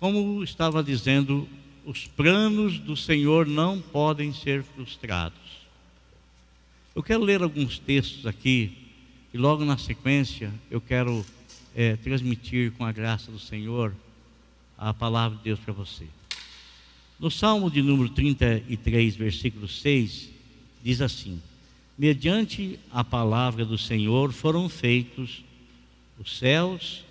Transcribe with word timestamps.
Como 0.00 0.42
estava 0.42 0.82
dizendo, 0.82 1.46
os 1.84 2.06
planos 2.06 2.78
do 2.78 2.96
Senhor 2.96 3.46
não 3.46 3.78
podem 3.78 4.32
ser 4.32 4.62
frustrados. 4.62 5.38
Eu 6.96 7.02
quero 7.02 7.22
ler 7.22 7.42
alguns 7.42 7.78
textos 7.78 8.24
aqui 8.24 8.78
e 9.32 9.36
logo 9.36 9.62
na 9.62 9.76
sequência 9.76 10.50
eu 10.70 10.80
quero 10.80 11.24
é, 11.76 11.96
transmitir 11.96 12.72
com 12.72 12.84
a 12.86 12.90
graça 12.90 13.30
do 13.30 13.38
Senhor 13.38 13.94
a 14.78 14.94
palavra 14.94 15.36
de 15.36 15.44
Deus 15.44 15.60
para 15.60 15.74
você. 15.74 16.06
No 17.18 17.30
Salmo 17.30 17.70
de 17.70 17.82
número 17.82 18.08
33, 18.08 19.16
versículo 19.16 19.68
6, 19.68 20.30
diz 20.82 21.02
assim: 21.02 21.42
Mediante 21.98 22.80
a 22.90 23.04
palavra 23.04 23.66
do 23.66 23.76
Senhor 23.76 24.32
foram 24.32 24.66
feitos 24.66 25.44
os 26.18 26.38
céus 26.38 27.04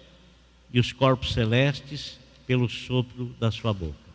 e 0.73 0.79
os 0.79 0.91
corpos 0.91 1.33
celestes 1.33 2.18
pelo 2.49 2.67
sopro 2.67 3.31
da 3.39 3.51
sua 3.51 3.71
boca. 3.71 4.09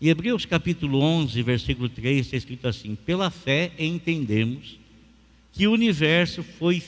Em 0.00 0.08
Hebreus 0.08 0.46
capítulo 0.46 1.00
11, 1.00 1.42
versículo 1.42 1.86
3, 1.86 2.24
está 2.24 2.34
escrito 2.34 2.66
assim: 2.66 2.94
Pela 2.94 3.28
fé 3.28 3.72
entendemos 3.78 4.78
que 5.52 5.66
o 5.66 5.72
universo 5.72 6.42
foi 6.42 6.82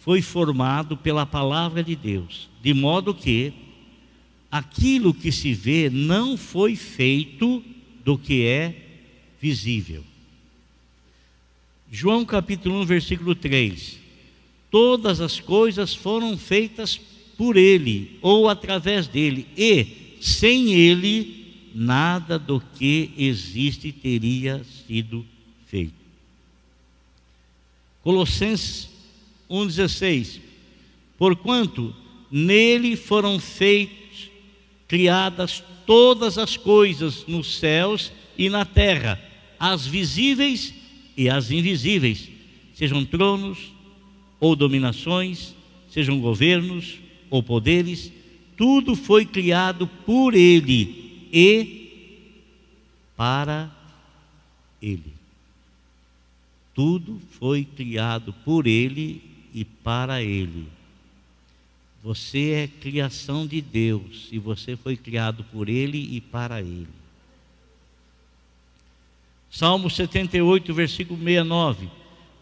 foi 0.00 0.20
formado 0.20 0.96
pela 0.96 1.24
palavra 1.24 1.84
de 1.84 1.94
Deus, 1.94 2.48
de 2.60 2.74
modo 2.74 3.14
que 3.14 3.52
aquilo 4.50 5.14
que 5.14 5.30
se 5.30 5.54
vê 5.54 5.88
não 5.88 6.36
foi 6.36 6.74
feito 6.74 7.62
do 8.04 8.18
que 8.18 8.44
é 8.44 8.74
visível. 9.40 10.02
João 11.92 12.24
capítulo 12.24 12.80
1, 12.80 12.86
versículo 12.86 13.36
3. 13.36 14.00
Todas 14.68 15.20
as 15.20 15.38
coisas 15.38 15.94
foram 15.94 16.36
feitas 16.36 17.00
por 17.36 17.56
ele 17.56 18.18
ou 18.22 18.48
através 18.48 19.06
dele, 19.06 19.46
e 19.56 19.86
sem 20.20 20.72
ele 20.72 21.44
nada 21.74 22.38
do 22.38 22.60
que 22.60 23.10
existe 23.18 23.92
teria 23.92 24.64
sido 24.86 25.24
feito. 25.66 25.94
Colossenses 28.02 28.88
1,16: 29.50 30.40
Porquanto 31.18 31.94
nele 32.30 32.96
foram 32.96 33.38
feitos, 33.38 34.30
criadas 34.86 35.62
todas 35.86 36.38
as 36.38 36.56
coisas 36.56 37.26
nos 37.26 37.58
céus 37.58 38.12
e 38.36 38.48
na 38.48 38.64
terra, 38.64 39.20
as 39.58 39.86
visíveis 39.86 40.74
e 41.16 41.28
as 41.28 41.50
invisíveis, 41.50 42.28
sejam 42.74 43.04
tronos 43.04 43.58
ou 44.40 44.54
dominações, 44.54 45.54
sejam 45.88 46.20
governos 46.20 47.03
ou 47.34 47.42
poderes, 47.42 48.12
tudo 48.56 48.94
foi 48.94 49.24
criado 49.24 49.86
por 49.86 50.34
ele 50.34 51.28
e 51.32 51.90
para 53.16 53.70
ele. 54.80 55.12
Tudo 56.74 57.20
foi 57.38 57.64
criado 57.64 58.32
por 58.44 58.66
ele 58.66 59.34
e 59.54 59.64
para 59.64 60.20
Ele. 60.20 60.66
Você 62.02 62.50
é 62.50 62.66
criação 62.66 63.46
de 63.46 63.62
Deus 63.62 64.28
e 64.32 64.38
você 64.38 64.76
foi 64.76 64.96
criado 64.96 65.44
por 65.44 65.68
Ele 65.68 65.96
e 65.96 66.20
para 66.20 66.60
Ele. 66.60 66.88
Salmo 69.48 69.88
78, 69.88 70.74
versículo 70.74 71.18
69. 71.18 71.88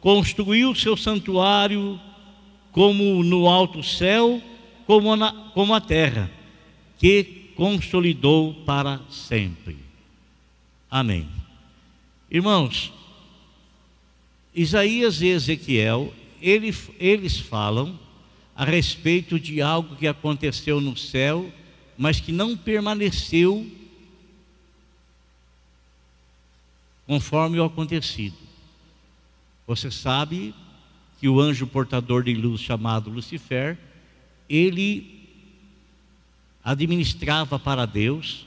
Construiu 0.01 0.75
seu 0.75 0.97
santuário 0.97 2.01
como 2.73 3.23
no 3.23 3.47
alto 3.47 3.83
céu, 3.83 4.43
como, 4.86 5.16
na, 5.16 5.33
como 5.55 5.75
a 5.75 5.80
terra, 5.80 6.30
que 6.98 7.52
consolidou 7.57 8.55
para 8.64 9.01
sempre. 9.11 9.77
Amém. 10.90 11.29
Irmãos, 12.30 12.92
Isaías 14.55 15.20
e 15.20 15.29
Ezequiel 15.29 16.12
eles, 16.42 16.90
eles 16.98 17.39
falam 17.39 17.98
a 18.55 18.64
respeito 18.64 19.39
de 19.39 19.62
algo 19.62 19.96
que 19.96 20.08
aconteceu 20.08 20.80
no 20.80 20.96
céu, 20.96 21.51
mas 21.96 22.20
que 22.20 22.33
não 22.33 22.57
permaneceu 22.57 23.70
conforme 27.07 27.61
o 27.61 27.64
acontecido. 27.64 28.36
Você 29.67 29.90
sabe 29.90 30.52
que 31.20 31.28
o 31.28 31.40
anjo 31.40 31.67
portador 31.67 32.24
de 32.24 32.34
luz 32.34 32.61
chamado 32.61 33.08
Lucifer, 33.08 33.78
ele 34.48 35.29
administrava 36.64 37.58
para 37.58 37.86
Deus 37.86 38.47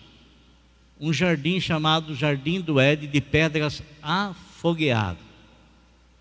um 1.00 1.12
jardim 1.12 1.60
chamado 1.60 2.16
Jardim 2.16 2.62
do 2.62 2.80
Éden 2.80 3.10
de 3.10 3.20
pedras 3.20 3.84
afogueadas, 4.02 5.22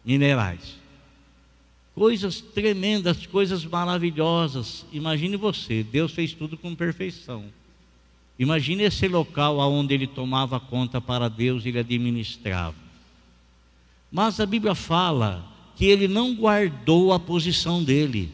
minerais. 0.05 0.77
Coisas 1.95 2.41
tremendas, 2.41 3.25
coisas 3.25 3.65
maravilhosas. 3.65 4.85
Imagine 4.93 5.37
você, 5.37 5.85
Deus 5.85 6.13
fez 6.13 6.33
tudo 6.33 6.57
com 6.59 6.75
perfeição. 6.75 7.45
Imagine 8.37 8.83
esse 8.83 9.07
local 9.07 9.59
onde 9.59 9.95
ele 9.95 10.09
tomava 10.09 10.59
conta 10.59 11.01
para 11.01 11.29
Deus 11.29 11.65
e 11.65 11.69
ele 11.69 11.79
administrava. 11.79 12.75
Mas 14.11 14.41
a 14.41 14.47
Bíblia 14.47 14.75
fala 14.75 15.45
que 15.77 15.85
ele 15.85 16.09
não 16.09 16.35
guardou 16.35 17.13
a 17.13 17.21
posição 17.21 17.83
dele. 17.83 18.33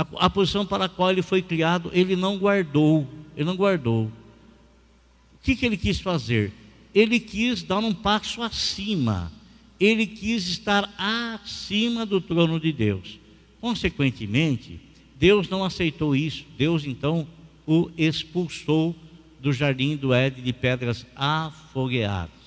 A, 0.00 0.26
a, 0.26 0.30
posição 0.30 0.64
para 0.64 0.84
a 0.84 0.88
qual 0.88 1.10
ele 1.10 1.22
foi 1.22 1.42
criado, 1.42 1.90
ele 1.92 2.16
não 2.16 2.38
guardou. 2.38 3.06
Ele 3.36 3.44
não 3.44 3.56
guardou. 3.56 4.04
O 4.04 5.42
que, 5.42 5.56
que 5.56 5.66
ele 5.66 5.76
quis 5.76 6.00
fazer? 6.00 6.52
Ele 6.94 7.18
quis 7.20 7.62
dar 7.62 7.78
um 7.78 7.94
passo 7.94 8.42
acima 8.42 9.32
ele 9.80 10.06
quis 10.06 10.46
estar 10.46 10.92
acima 10.98 12.04
do 12.04 12.20
trono 12.20 12.60
de 12.60 12.70
Deus. 12.70 13.18
Consequentemente, 13.60 14.78
Deus 15.18 15.48
não 15.48 15.64
aceitou 15.64 16.14
isso. 16.14 16.44
Deus 16.58 16.84
então 16.84 17.26
o 17.66 17.90
expulsou 17.96 18.94
do 19.40 19.52
jardim 19.52 19.96
do 19.96 20.12
Éden 20.12 20.44
de 20.44 20.52
pedras 20.52 21.06
afogueadas. 21.16 22.39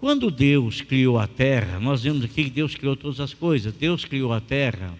Quando 0.00 0.30
Deus 0.30 0.80
criou 0.80 1.18
a 1.18 1.26
terra, 1.26 1.78
nós 1.78 2.02
vemos 2.02 2.24
aqui 2.24 2.44
que 2.44 2.50
Deus 2.50 2.74
criou 2.74 2.96
todas 2.96 3.20
as 3.20 3.34
coisas. 3.34 3.74
Deus 3.74 4.02
criou 4.02 4.32
a 4.32 4.40
terra. 4.40 4.98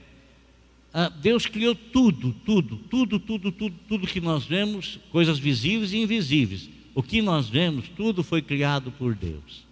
Ah, 0.92 1.08
Deus 1.08 1.46
criou 1.46 1.74
tudo, 1.74 2.34
tudo, 2.44 2.76
tudo, 2.76 3.18
tudo, 3.18 3.50
tudo, 3.50 3.74
tudo 3.88 4.06
que 4.06 4.20
nós 4.20 4.44
vemos, 4.44 5.00
coisas 5.10 5.38
visíveis 5.38 5.94
e 5.94 6.02
invisíveis. 6.02 6.68
O 6.94 7.02
que 7.02 7.22
nós 7.22 7.48
vemos, 7.48 7.88
tudo 7.96 8.22
foi 8.22 8.42
criado 8.42 8.92
por 8.92 9.14
Deus. 9.14 9.64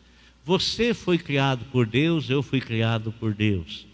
Você 0.46 0.94
foi 0.94 1.18
criado 1.18 1.66
por 1.70 1.86
Deus, 1.86 2.30
eu 2.30 2.42
fui 2.42 2.58
criado 2.58 3.12
por 3.12 3.34
Deus. 3.34 3.86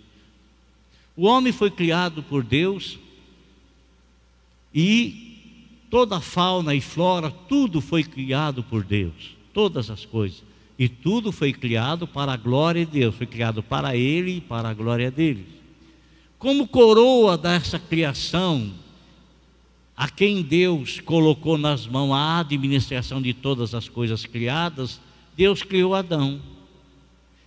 O 1.16 1.26
homem 1.26 1.52
foi 1.52 1.70
criado 1.70 2.22
por 2.22 2.44
Deus 2.44 2.96
e 4.72 5.36
toda 5.90 6.18
a 6.18 6.20
fauna 6.20 6.76
e 6.76 6.80
flora, 6.80 7.28
tudo 7.28 7.80
foi 7.80 8.04
criado 8.04 8.62
por 8.62 8.84
Deus, 8.84 9.36
todas 9.52 9.90
as 9.90 10.04
coisas. 10.04 10.53
E 10.78 10.88
tudo 10.88 11.30
foi 11.30 11.52
criado 11.52 12.06
para 12.06 12.32
a 12.32 12.36
glória 12.36 12.84
de 12.84 12.92
Deus, 13.00 13.14
foi 13.14 13.26
criado 13.26 13.62
para 13.62 13.96
Ele 13.96 14.38
e 14.38 14.40
para 14.40 14.68
a 14.68 14.74
glória 14.74 15.10
dele. 15.10 15.46
Como 16.38 16.66
coroa 16.66 17.38
dessa 17.38 17.78
criação, 17.78 18.72
a 19.96 20.08
quem 20.08 20.42
Deus 20.42 21.00
colocou 21.00 21.56
nas 21.56 21.86
mãos 21.86 22.12
a 22.12 22.40
administração 22.40 23.22
de 23.22 23.32
todas 23.32 23.74
as 23.74 23.88
coisas 23.88 24.26
criadas, 24.26 25.00
Deus 25.36 25.62
criou 25.62 25.94
Adão. 25.94 26.40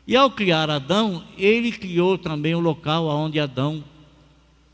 E 0.07 0.15
ao 0.15 0.31
criar 0.31 0.69
Adão, 0.69 1.25
ele 1.37 1.71
criou 1.71 2.17
também 2.17 2.55
o 2.55 2.59
local 2.59 3.07
onde 3.07 3.39
Adão 3.39 3.83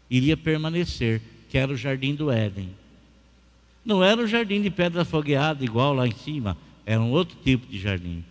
iria 0.09 0.37
permanecer, 0.37 1.21
que 1.49 1.57
era 1.57 1.73
o 1.73 1.75
jardim 1.75 2.13
do 2.13 2.29
Éden. 2.29 2.69
Não 3.83 4.03
era 4.03 4.21
o 4.21 4.27
jardim 4.27 4.61
de 4.61 4.69
pedra 4.69 5.03
fogueada 5.03 5.63
igual 5.65 5.93
lá 5.93 6.07
em 6.07 6.15
cima, 6.15 6.55
era 6.85 7.01
um 7.01 7.09
outro 7.09 7.35
tipo 7.43 7.65
de 7.65 7.79
jardim. 7.79 8.23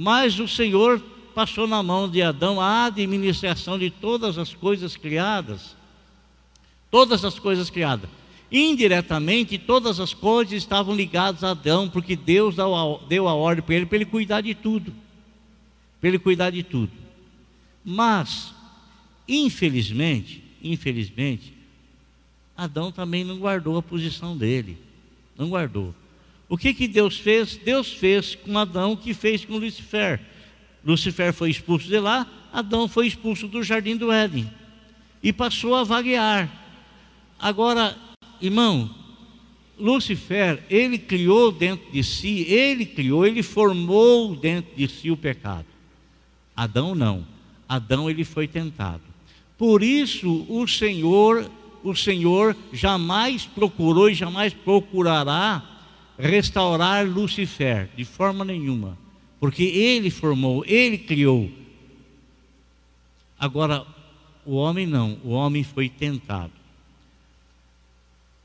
Mas 0.00 0.38
o 0.38 0.46
Senhor 0.46 1.00
passou 1.34 1.66
na 1.66 1.82
mão 1.82 2.08
de 2.08 2.22
Adão 2.22 2.60
a 2.60 2.84
administração 2.84 3.76
de 3.76 3.90
todas 3.90 4.38
as 4.38 4.54
coisas 4.54 4.96
criadas. 4.96 5.74
Todas 6.88 7.24
as 7.24 7.36
coisas 7.36 7.68
criadas. 7.68 8.08
Indiretamente, 8.50 9.58
todas 9.58 9.98
as 9.98 10.14
coisas 10.14 10.52
estavam 10.52 10.94
ligadas 10.94 11.42
a 11.42 11.50
Adão, 11.50 11.90
porque 11.90 12.14
Deus 12.14 12.54
deu 13.08 13.26
a 13.26 13.34
ordem 13.34 13.64
para 13.64 13.74
ele 13.74 13.86
para 13.86 13.96
ele 13.96 14.04
cuidar 14.04 14.40
de 14.40 14.54
tudo, 14.54 14.94
para 16.00 16.10
ele 16.10 16.18
cuidar 16.20 16.50
de 16.50 16.62
tudo. 16.62 16.92
Mas, 17.84 18.54
infelizmente, 19.26 20.44
infelizmente, 20.62 21.52
Adão 22.56 22.92
também 22.92 23.24
não 23.24 23.38
guardou 23.38 23.76
a 23.76 23.82
posição 23.82 24.36
dele, 24.36 24.78
não 25.36 25.48
guardou. 25.48 25.92
O 26.48 26.56
que 26.56 26.72
que 26.72 26.88
Deus 26.88 27.18
fez? 27.18 27.56
Deus 27.56 27.92
fez 27.92 28.34
com 28.34 28.58
Adão 28.58 28.92
o 28.92 28.96
que 28.96 29.12
fez 29.12 29.44
com 29.44 29.58
Lucifer. 29.58 30.20
Lucifer 30.84 31.32
foi 31.32 31.50
expulso 31.50 31.86
de 31.86 31.98
lá, 31.98 32.26
Adão 32.52 32.88
foi 32.88 33.06
expulso 33.06 33.46
do 33.46 33.62
jardim 33.62 33.96
do 33.96 34.10
Éden 34.10 34.50
e 35.22 35.32
passou 35.32 35.74
a 35.74 35.84
vaguear. 35.84 36.50
Agora, 37.38 37.96
Irmão, 38.40 38.94
Lucifer, 39.78 40.62
ele 40.70 40.96
criou 40.96 41.52
dentro 41.52 41.90
de 41.92 42.02
si, 42.02 42.46
ele 42.48 42.86
criou, 42.86 43.26
ele 43.26 43.42
formou 43.42 44.34
dentro 44.34 44.74
de 44.76 44.88
si 44.88 45.10
o 45.10 45.16
pecado. 45.16 45.66
Adão 46.56 46.94
não. 46.94 47.26
Adão 47.68 48.08
ele 48.08 48.24
foi 48.24 48.48
tentado. 48.48 49.02
Por 49.56 49.82
isso 49.82 50.46
o 50.48 50.66
Senhor, 50.66 51.50
o 51.84 51.94
Senhor 51.94 52.56
jamais 52.72 53.44
procurou 53.44 54.08
e 54.08 54.14
jamais 54.14 54.54
procurará 54.54 55.77
restaurar 56.18 57.06
Lucifer 57.06 57.88
de 57.96 58.04
forma 58.04 58.44
nenhuma, 58.44 58.98
porque 59.38 59.62
ele 59.62 60.10
formou, 60.10 60.64
ele 60.66 60.98
criou. 60.98 61.50
Agora 63.38 63.86
o 64.44 64.56
homem 64.56 64.86
não, 64.86 65.18
o 65.22 65.30
homem 65.30 65.62
foi 65.62 65.88
tentado. 65.88 66.52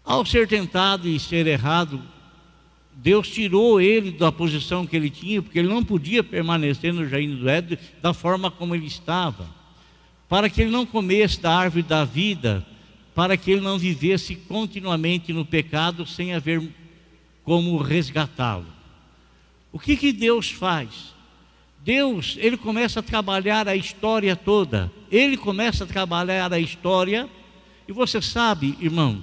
Ao 0.06 0.26
ser 0.26 0.48
tentado 0.48 1.08
e 1.08 1.20
ser 1.20 1.48
errado, 1.48 2.02
Deus 2.96 3.30
tirou 3.30 3.82
ele 3.82 4.12
da 4.12 4.32
posição 4.32 4.86
que 4.86 4.96
ele 4.96 5.10
tinha, 5.10 5.42
porque 5.42 5.58
ele 5.58 5.68
não 5.68 5.84
podia 5.84 6.24
permanecer 6.24 6.94
no 6.94 7.08
jardim 7.08 7.36
do 7.36 7.50
Éden 7.50 7.80
da 8.02 8.14
forma 8.14 8.52
como 8.52 8.76
ele 8.76 8.86
estava, 8.86 9.48
para 10.30 10.50
que 10.50 10.62
ele 10.62 10.72
não 10.72 10.86
comesse 10.86 11.40
da 11.40 11.58
árvore 11.58 11.84
da 11.84 12.06
vida, 12.06 12.66
para 13.16 13.38
que 13.38 13.50
ele 13.50 13.62
não 13.62 13.80
vivesse 13.80 14.36
continuamente 14.36 15.32
no 15.34 15.46
pecado 15.46 16.06
sem 16.06 16.34
haver 16.34 16.62
como 17.44 17.78
resgatá-lo. 17.78 18.68
O 19.72 19.80
que 19.80 19.98
que 19.98 20.14
Deus 20.14 20.52
faz? 20.52 21.14
Deus, 21.84 22.38
ele 22.40 22.56
começa 22.56 23.02
a 23.02 23.04
trabalhar 23.04 23.68
a 23.68 23.76
história 23.76 24.36
toda. 24.36 24.92
Ele 25.12 25.36
começa 25.36 25.84
a 25.84 25.88
trabalhar 25.88 26.54
a 26.54 26.60
história, 26.60 27.30
e 27.88 27.92
você 27.92 28.22
sabe, 28.22 28.78
irmão, 28.80 29.22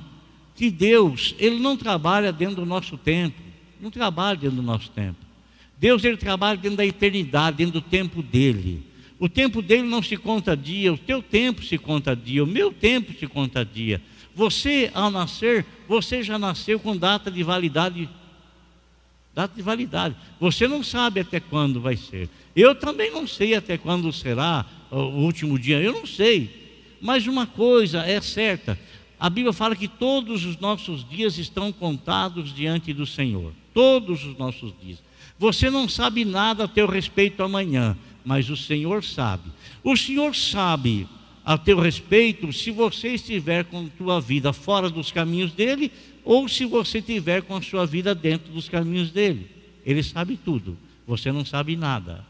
que 0.55 0.71
Deus, 0.71 1.35
Ele 1.39 1.59
não 1.59 1.75
trabalha 1.75 2.31
dentro 2.31 2.57
do 2.57 2.67
nosso 2.67 2.99
tempo, 2.99 3.41
não 3.81 3.91
trabalha 3.91 4.37
dentro 4.37 4.57
do 4.57 4.63
nosso 4.63 4.91
tempo. 4.91 5.17
Deus, 5.79 6.05
Ele 6.05 6.19
trabalha 6.19 6.59
dentro 6.59 6.77
da 6.77 6.85
eternidade, 6.85 7.57
dentro 7.57 7.81
do 7.81 7.81
tempo 7.81 8.23
dEle. 8.23 8.87
O 9.19 9.27
tempo 9.27 9.63
dele 9.63 9.85
não 9.85 10.03
se 10.03 10.19
conta 10.19 10.55
dia, 10.55 10.93
o 10.93 10.99
teu 10.99 11.23
tempo 11.23 11.63
se 11.63 11.79
conta 11.79 12.15
dia, 12.15 12.45
o 12.45 12.47
meu 12.47 12.71
tempo 12.71 13.13
se 13.19 13.27
conta 13.27 13.65
dia. 13.65 14.03
Você, 14.35 14.91
ao 14.95 15.11
nascer, 15.11 15.67
você 15.89 16.23
já 16.23 16.39
nasceu 16.39 16.79
com 16.79 16.97
data 16.97 17.31
de 17.31 17.43
validade. 17.43 18.09
Data 19.35 19.55
de 19.55 19.63
validade. 19.63 20.17
Você 20.39 20.67
não 20.67 20.83
sabe 20.83 21.21
até 21.21 21.41
quando 21.41 21.81
vai 21.81 21.97
ser. 21.97 22.29
Eu 22.55 22.75
também 22.75 23.11
não 23.11 23.27
sei 23.27 23.55
até 23.55 23.79
quando 23.79 24.13
será 24.13 24.67
o 24.91 24.97
último 24.97 25.59
dia. 25.59 25.81
Eu 25.81 25.93
não 25.93 26.07
sei. 26.07 26.97
Mas 27.01 27.27
uma 27.27 27.47
coisa 27.47 28.05
é 28.05 28.21
certa: 28.21 28.79
a 29.19 29.29
Bíblia 29.31 29.53
fala 29.53 29.77
que 29.77 29.89
todos 29.89 30.45
os 30.45 30.59
nossos 30.59 31.09
dias 31.09 31.39
estão 31.39 31.73
contados 31.73 32.55
diante 32.55 32.93
do 32.93 33.07
Senhor. 33.07 33.53
Todos 33.73 34.25
os 34.25 34.37
nossos 34.37 34.73
dias. 34.83 34.99
Você 35.39 35.71
não 35.71 35.89
sabe 35.89 36.25
nada 36.25 36.65
a 36.65 36.69
teu 36.69 36.87
respeito 36.87 37.43
amanhã, 37.43 37.97
mas 38.25 38.51
o 38.51 38.57
Senhor 38.57 39.03
sabe. 39.03 39.51
O 39.83 39.97
Senhor 39.97 40.35
sabe 40.35 41.09
a 41.45 41.57
teu 41.57 41.79
respeito 41.79 42.53
se 42.53 42.71
você 42.71 43.15
estiver 43.15 43.65
com 43.65 43.89
tua 43.89 44.21
vida 44.21 44.53
fora 44.53 44.91
dos 44.91 45.11
caminhos 45.11 45.53
dele 45.53 45.91
ou 46.25 46.49
se 46.49 46.65
você 46.65 46.99
estiver 46.99 47.43
com 47.43 47.57
a 47.57 47.63
sua 47.63 47.87
vida 47.87 48.15
dentro 48.15 48.53
dos 48.53 48.69
caminhos 48.69 49.11
dele. 49.11 49.51
Ele 49.85 50.03
sabe 50.03 50.37
tudo, 50.37 50.77
você 51.07 51.33
não 51.33 51.45
sabe 51.45 51.77
nada. 51.77 52.25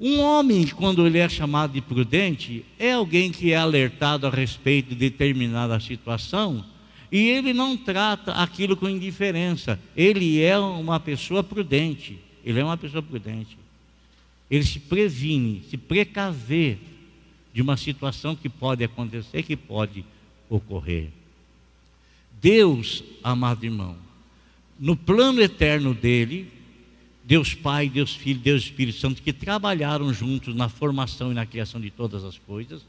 Um 0.00 0.20
homem, 0.20 0.66
quando 0.68 1.06
ele 1.06 1.18
é 1.18 1.28
chamado 1.28 1.72
de 1.72 1.80
prudente, 1.80 2.64
é 2.78 2.92
alguém 2.92 3.32
que 3.32 3.52
é 3.52 3.56
alertado 3.56 4.26
a 4.26 4.30
respeito 4.30 4.90
de 4.90 4.94
determinada 4.94 5.78
situação 5.80 6.64
e 7.10 7.28
ele 7.28 7.52
não 7.52 7.76
trata 7.76 8.32
aquilo 8.32 8.76
com 8.76 8.88
indiferença. 8.88 9.80
Ele 9.96 10.40
é 10.40 10.58
uma 10.58 11.00
pessoa 11.00 11.42
prudente. 11.42 12.18
Ele 12.44 12.60
é 12.60 12.64
uma 12.64 12.76
pessoa 12.76 13.02
prudente. 13.02 13.58
Ele 14.50 14.64
se 14.64 14.78
previne, 14.78 15.62
se 15.68 15.76
precaver 15.76 16.78
de 17.58 17.62
uma 17.62 17.76
situação 17.76 18.36
que 18.36 18.48
pode 18.48 18.84
acontecer, 18.84 19.42
que 19.42 19.56
pode 19.56 20.04
ocorrer. 20.48 21.08
Deus, 22.40 23.02
amado 23.20 23.64
irmão, 23.64 23.96
no 24.78 24.94
plano 24.94 25.40
eterno 25.40 25.92
dele, 25.92 26.52
Deus 27.24 27.54
Pai, 27.54 27.88
Deus 27.88 28.14
Filho, 28.14 28.38
Deus 28.38 28.62
Espírito 28.62 29.00
Santo, 29.00 29.20
que 29.20 29.32
trabalharam 29.32 30.14
juntos 30.14 30.54
na 30.54 30.68
formação 30.68 31.32
e 31.32 31.34
na 31.34 31.44
criação 31.44 31.80
de 31.80 31.90
todas 31.90 32.22
as 32.22 32.38
coisas, 32.38 32.86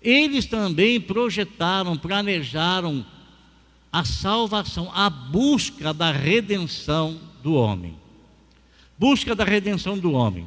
eles 0.00 0.46
também 0.46 1.00
projetaram, 1.00 1.98
planejaram 1.98 3.04
a 3.90 4.04
salvação, 4.04 4.92
a 4.94 5.10
busca 5.10 5.92
da 5.92 6.12
redenção 6.12 7.18
do 7.42 7.54
homem. 7.54 7.96
Busca 8.96 9.34
da 9.34 9.42
redenção 9.42 9.98
do 9.98 10.12
homem. 10.12 10.46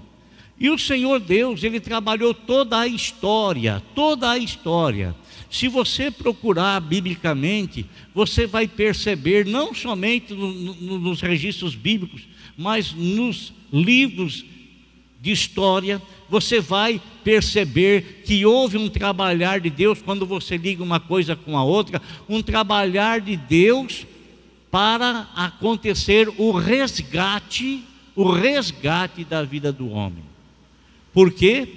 E 0.59 0.69
o 0.69 0.77
Senhor 0.77 1.19
Deus, 1.19 1.63
ele 1.63 1.79
trabalhou 1.79 2.33
toda 2.33 2.79
a 2.79 2.87
história, 2.87 3.81
toda 3.93 4.31
a 4.31 4.37
história. 4.37 5.15
Se 5.49 5.67
você 5.67 6.09
procurar 6.09 6.79
biblicamente, 6.81 7.85
você 8.13 8.47
vai 8.47 8.67
perceber, 8.67 9.45
não 9.45 9.73
somente 9.73 10.33
no, 10.33 10.51
no, 10.51 10.99
nos 10.99 11.21
registros 11.21 11.75
bíblicos, 11.75 12.27
mas 12.57 12.91
nos 12.91 13.53
livros 13.71 14.43
de 15.21 15.31
história, 15.31 16.01
você 16.29 16.59
vai 16.59 16.99
perceber 17.23 18.23
que 18.25 18.45
houve 18.45 18.77
um 18.77 18.89
trabalhar 18.89 19.59
de 19.59 19.69
Deus 19.69 20.01
quando 20.01 20.25
você 20.25 20.57
liga 20.57 20.83
uma 20.83 20.99
coisa 20.99 21.35
com 21.35 21.57
a 21.57 21.63
outra, 21.63 22.01
um 22.27 22.41
trabalhar 22.41 23.21
de 23.21 23.37
Deus 23.37 24.05
para 24.71 25.29
acontecer 25.35 26.27
o 26.37 26.51
resgate, 26.51 27.83
o 28.15 28.29
resgate 28.31 29.23
da 29.23 29.43
vida 29.43 29.71
do 29.71 29.89
homem. 29.89 30.23
Por 31.17 31.31
quê? 31.31 31.67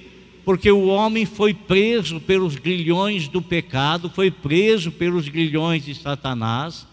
Porque 0.45 0.71
o 0.71 0.89
homem 0.89 1.25
foi 1.25 1.55
preso 1.55 2.21
pelos 2.21 2.57
grilhões 2.57 3.27
do 3.27 3.41
pecado, 3.41 4.11
foi 4.11 4.31
preso 4.31 4.93
pelos 4.93 5.29
grilhões 5.29 5.83
de 5.83 5.95
Satanás, 5.95 6.87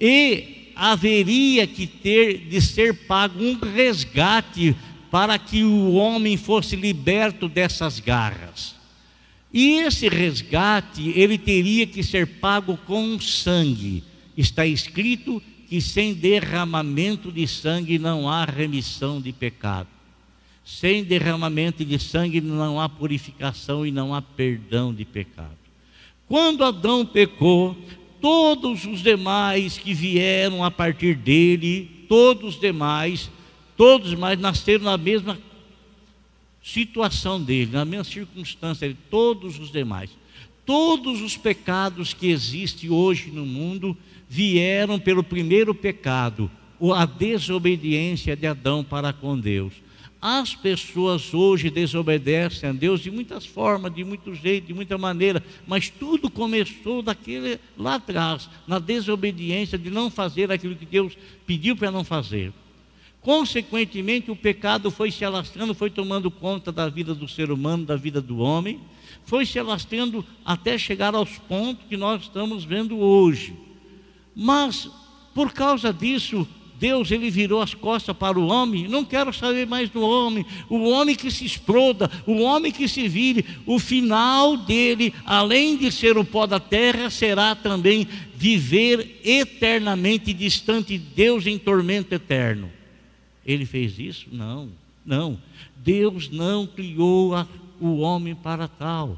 e 0.00 0.72
haveria 0.74 1.66
que 1.66 1.86
ter 1.86 2.48
de 2.48 2.62
ser 2.62 2.94
pago 3.06 3.44
um 3.44 3.58
resgate 3.58 4.74
para 5.10 5.38
que 5.38 5.64
o 5.64 5.92
homem 5.92 6.38
fosse 6.38 6.76
liberto 6.76 7.46
dessas 7.46 8.00
garras. 8.00 8.74
E 9.52 9.80
esse 9.80 10.08
resgate, 10.08 11.12
ele 11.14 11.36
teria 11.36 11.86
que 11.86 12.02
ser 12.02 12.26
pago 12.26 12.78
com 12.86 13.20
sangue. 13.20 14.02
Está 14.34 14.64
escrito 14.64 15.42
que 15.68 15.78
sem 15.78 16.14
derramamento 16.14 17.30
de 17.30 17.46
sangue 17.46 17.98
não 17.98 18.30
há 18.30 18.46
remissão 18.46 19.20
de 19.20 19.30
pecado. 19.30 19.88
Sem 20.64 21.02
derramamento 21.02 21.84
de 21.84 21.98
sangue 21.98 22.40
não 22.40 22.80
há 22.80 22.88
purificação 22.88 23.84
e 23.84 23.90
não 23.90 24.14
há 24.14 24.22
perdão 24.22 24.94
de 24.94 25.04
pecado. 25.04 25.58
Quando 26.28 26.64
Adão 26.64 27.04
pecou, 27.04 27.76
todos 28.20 28.84
os 28.84 29.02
demais 29.02 29.76
que 29.76 29.92
vieram 29.92 30.64
a 30.64 30.70
partir 30.70 31.16
dele, 31.16 32.06
todos 32.08 32.54
os 32.54 32.60
demais, 32.60 33.30
todos 33.76 34.14
mais 34.14 34.38
nasceram 34.38 34.84
na 34.84 34.96
mesma 34.96 35.38
situação 36.62 37.42
dele, 37.42 37.72
na 37.72 37.84
mesma 37.84 38.04
circunstância 38.04 38.86
dele, 38.86 38.98
todos 39.10 39.58
os 39.58 39.72
demais. 39.72 40.10
Todos 40.64 41.20
os 41.20 41.36
pecados 41.36 42.14
que 42.14 42.28
existem 42.28 42.88
hoje 42.88 43.32
no 43.32 43.44
mundo 43.44 43.96
vieram 44.28 44.98
pelo 44.98 45.24
primeiro 45.24 45.74
pecado, 45.74 46.48
a 46.94 47.04
desobediência 47.04 48.36
de 48.36 48.46
Adão 48.46 48.84
para 48.84 49.12
com 49.12 49.38
Deus. 49.38 49.72
As 50.24 50.54
pessoas 50.54 51.34
hoje 51.34 51.68
desobedecem 51.68 52.70
a 52.70 52.72
Deus 52.72 53.00
de 53.00 53.10
muitas 53.10 53.44
formas, 53.44 53.92
de 53.92 54.04
muito 54.04 54.32
jeito, 54.36 54.68
de 54.68 54.72
muita 54.72 54.96
maneira, 54.96 55.44
mas 55.66 55.90
tudo 55.90 56.30
começou 56.30 57.02
daquele 57.02 57.58
lá 57.76 57.96
atrás, 57.96 58.48
na 58.64 58.78
desobediência 58.78 59.76
de 59.76 59.90
não 59.90 60.08
fazer 60.08 60.52
aquilo 60.52 60.76
que 60.76 60.86
Deus 60.86 61.18
pediu 61.44 61.74
para 61.74 61.90
não 61.90 62.04
fazer. 62.04 62.52
Consequentemente, 63.20 64.30
o 64.30 64.36
pecado 64.36 64.92
foi 64.92 65.10
se 65.10 65.24
alastrando, 65.24 65.74
foi 65.74 65.90
tomando 65.90 66.30
conta 66.30 66.70
da 66.70 66.88
vida 66.88 67.16
do 67.16 67.26
ser 67.26 67.50
humano, 67.50 67.84
da 67.84 67.96
vida 67.96 68.20
do 68.20 68.38
homem, 68.38 68.80
foi 69.24 69.44
se 69.44 69.58
alastrando 69.58 70.24
até 70.44 70.78
chegar 70.78 71.16
aos 71.16 71.36
pontos 71.36 71.84
que 71.88 71.96
nós 71.96 72.22
estamos 72.22 72.62
vendo 72.62 72.96
hoje. 72.96 73.56
Mas, 74.36 74.88
por 75.34 75.52
causa 75.52 75.92
disso, 75.92 76.46
Deus 76.82 77.12
ele 77.12 77.30
virou 77.30 77.62
as 77.62 77.74
costas 77.74 78.16
para 78.16 78.36
o 78.36 78.48
homem, 78.48 78.88
não 78.88 79.04
quero 79.04 79.32
saber 79.32 79.68
mais 79.68 79.88
do 79.88 80.02
homem, 80.02 80.44
o 80.68 80.80
homem 80.90 81.14
que 81.14 81.30
se 81.30 81.44
exploda, 81.44 82.10
o 82.26 82.40
homem 82.40 82.72
que 82.72 82.88
se 82.88 83.06
vire, 83.06 83.44
o 83.64 83.78
final 83.78 84.56
dele, 84.56 85.14
além 85.24 85.76
de 85.76 85.92
ser 85.92 86.18
o 86.18 86.24
pó 86.24 86.44
da 86.44 86.58
terra, 86.58 87.08
será 87.08 87.54
também 87.54 88.08
viver 88.34 89.20
eternamente 89.24 90.32
distante 90.32 90.98
de 90.98 91.04
Deus 91.14 91.46
em 91.46 91.56
tormento 91.56 92.16
eterno. 92.16 92.68
Ele 93.46 93.64
fez 93.64 93.96
isso? 94.00 94.26
Não, 94.32 94.68
não. 95.06 95.38
Deus 95.76 96.28
não 96.30 96.66
criou 96.66 97.36
a, 97.36 97.46
o 97.80 97.98
homem 97.98 98.34
para 98.34 98.66
tal. 98.66 99.16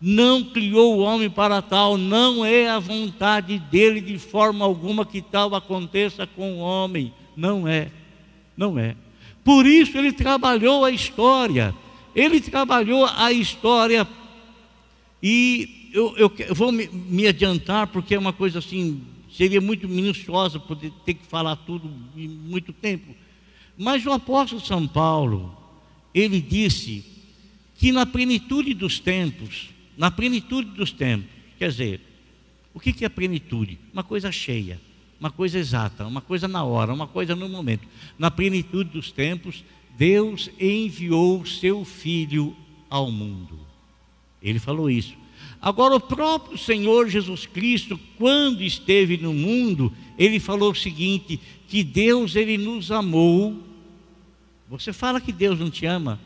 Não 0.00 0.44
criou 0.44 0.96
o 0.96 1.00
homem 1.00 1.30
para 1.30 1.62
tal, 1.62 1.96
não 1.96 2.44
é 2.44 2.68
a 2.68 2.78
vontade 2.78 3.58
dele 3.58 4.00
de 4.00 4.18
forma 4.18 4.64
alguma 4.64 5.06
que 5.06 5.22
tal 5.22 5.54
aconteça 5.54 6.26
com 6.26 6.54
o 6.54 6.58
homem. 6.58 7.12
Não 7.34 7.66
é, 7.66 7.90
não 8.56 8.78
é. 8.78 8.94
Por 9.42 9.64
isso 9.66 9.96
ele 9.96 10.12
trabalhou 10.12 10.84
a 10.84 10.90
história. 10.90 11.74
Ele 12.14 12.40
trabalhou 12.40 13.06
a 13.06 13.32
história 13.32 14.06
e 15.22 15.90
eu, 15.92 16.14
eu, 16.16 16.32
eu 16.38 16.54
vou 16.54 16.70
me, 16.70 16.88
me, 16.88 17.26
adiantar 17.26 17.86
porque 17.86 18.14
é 18.14 18.18
uma 18.18 18.32
coisa 18.32 18.58
assim, 18.58 19.02
seria 19.30 19.60
muito 19.60 19.88
minuciosa 19.88 20.58
poder 20.58 20.92
ter 21.04 21.14
que 21.14 21.26
falar 21.26 21.56
tudo 21.56 21.90
em 22.16 22.28
muito 22.28 22.72
tempo. 22.72 23.14
Mas 23.78 24.04
o 24.04 24.12
apóstolo 24.12 24.60
São 24.60 24.86
Paulo, 24.86 25.56
ele 26.14 26.40
disse 26.40 27.04
que 27.76 27.92
na 27.92 28.06
plenitude 28.06 28.72
dos 28.74 28.98
tempos, 28.98 29.70
na 29.96 30.10
plenitude 30.10 30.70
dos 30.70 30.92
tempos, 30.92 31.28
quer 31.58 31.70
dizer, 31.70 32.00
o 32.74 32.80
que 32.80 33.04
é 33.04 33.08
plenitude? 33.08 33.78
Uma 33.92 34.02
coisa 34.02 34.30
cheia, 34.30 34.80
uma 35.18 35.30
coisa 35.30 35.58
exata, 35.58 36.06
uma 36.06 36.20
coisa 36.20 36.46
na 36.46 36.62
hora, 36.62 36.92
uma 36.92 37.06
coisa 37.06 37.34
no 37.34 37.48
momento. 37.48 37.88
Na 38.18 38.30
plenitude 38.30 38.90
dos 38.90 39.10
tempos, 39.10 39.64
Deus 39.96 40.50
enviou 40.60 41.46
seu 41.46 41.84
Filho 41.84 42.54
ao 42.90 43.10
mundo. 43.10 43.58
Ele 44.42 44.58
falou 44.58 44.90
isso. 44.90 45.14
Agora, 45.60 45.96
o 45.96 46.00
próprio 46.00 46.58
Senhor 46.58 47.08
Jesus 47.08 47.46
Cristo, 47.46 47.98
quando 48.18 48.62
esteve 48.62 49.16
no 49.16 49.32
mundo, 49.32 49.92
ele 50.18 50.38
falou 50.38 50.72
o 50.72 50.76
seguinte: 50.76 51.40
que 51.66 51.82
Deus 51.82 52.36
ele 52.36 52.58
nos 52.58 52.92
amou. 52.92 53.62
Você 54.68 54.92
fala 54.92 55.20
que 55.20 55.32
Deus 55.32 55.58
não 55.58 55.70
te 55.70 55.86
ama? 55.86 56.20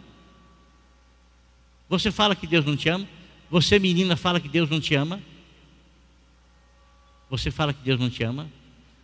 Você 1.89 2.11
fala 2.11 2.35
que 2.35 2.47
Deus 2.47 2.65
não 2.65 2.77
te 2.77 2.89
ama? 2.89 3.07
Você, 3.51 3.79
menina, 3.79 4.17
fala 4.17 4.41
que 4.41 4.49
Deus 4.49 4.71
não 4.71 4.81
te 4.81 4.95
ama? 4.95 5.21
Você 7.29 7.51
fala 7.51 7.73
que 7.73 7.83
Deus 7.83 7.99
não 7.99 8.09
te 8.09 8.23
ama? 8.23 8.49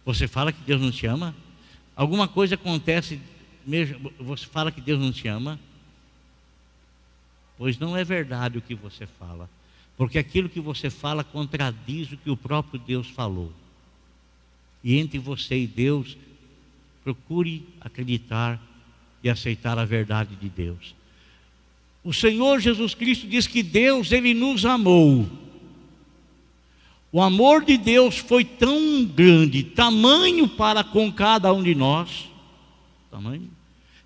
Você 0.04 0.28
fala 0.28 0.52
que 0.52 0.60
Deus 0.62 0.80
não 0.80 0.90
te 0.90 1.06
ama? 1.06 1.34
Alguma 1.96 2.28
coisa 2.28 2.54
acontece, 2.54 3.20
mesmo, 3.66 4.12
você 4.20 4.46
fala 4.46 4.70
que 4.70 4.80
Deus 4.80 5.00
não 5.00 5.10
te 5.10 5.26
ama? 5.26 5.58
Pois 7.58 7.78
não 7.78 7.96
é 7.96 8.04
verdade 8.04 8.58
o 8.58 8.62
que 8.62 8.74
você 8.74 9.06
fala, 9.06 9.48
porque 9.96 10.18
aquilo 10.18 10.48
que 10.48 10.60
você 10.60 10.90
fala 10.90 11.24
contradiz 11.24 12.12
o 12.12 12.16
que 12.16 12.30
o 12.30 12.36
próprio 12.36 12.78
Deus 12.78 13.08
falou. 13.08 13.52
E 14.84 14.96
entre 14.96 15.18
você 15.18 15.58
e 15.58 15.66
Deus, 15.66 16.16
procure 17.02 17.66
acreditar 17.80 18.60
e 19.24 19.30
aceitar 19.30 19.78
a 19.78 19.84
verdade 19.84 20.36
de 20.36 20.48
Deus. 20.48 20.94
O 22.06 22.12
Senhor 22.12 22.60
Jesus 22.60 22.94
Cristo 22.94 23.26
diz 23.26 23.48
que 23.48 23.64
Deus, 23.64 24.12
Ele 24.12 24.32
nos 24.32 24.64
amou. 24.64 25.26
O 27.10 27.20
amor 27.20 27.64
de 27.64 27.76
Deus 27.76 28.16
foi 28.16 28.44
tão 28.44 29.04
grande, 29.04 29.64
tamanho 29.64 30.46
para 30.46 30.84
com 30.84 31.10
cada 31.10 31.52
um 31.52 31.64
de 31.64 31.74
nós, 31.74 32.28
tamanho, 33.10 33.50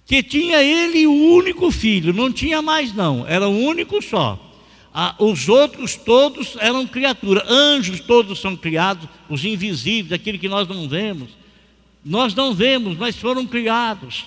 que 0.07 0.23
tinha 0.23 0.62
ele 0.62 1.07
o 1.07 1.12
único 1.12 1.71
filho, 1.71 2.14
não 2.14 2.33
tinha 2.33 2.62
mais 2.62 2.95
não, 2.95 3.26
era 3.28 3.47
o 3.47 3.59
único 3.59 4.00
só. 4.00 4.38
Ah, 4.95 5.14
os 5.19 5.47
outros 5.50 5.95
todos 5.95 6.57
eram 6.59 6.87
criaturas, 6.87 7.45
anjos 7.50 8.00
todos 8.00 8.40
são 8.40 8.57
criados, 8.57 9.07
os 9.28 9.45
invisíveis, 9.45 10.11
aquilo 10.11 10.38
que 10.38 10.49
nós 10.49 10.66
não 10.66 10.88
vemos. 10.88 11.28
Nós 12.02 12.35
não 12.35 12.54
vemos, 12.54 12.97
mas 12.97 13.14
foram 13.14 13.47
criados. 13.47 14.25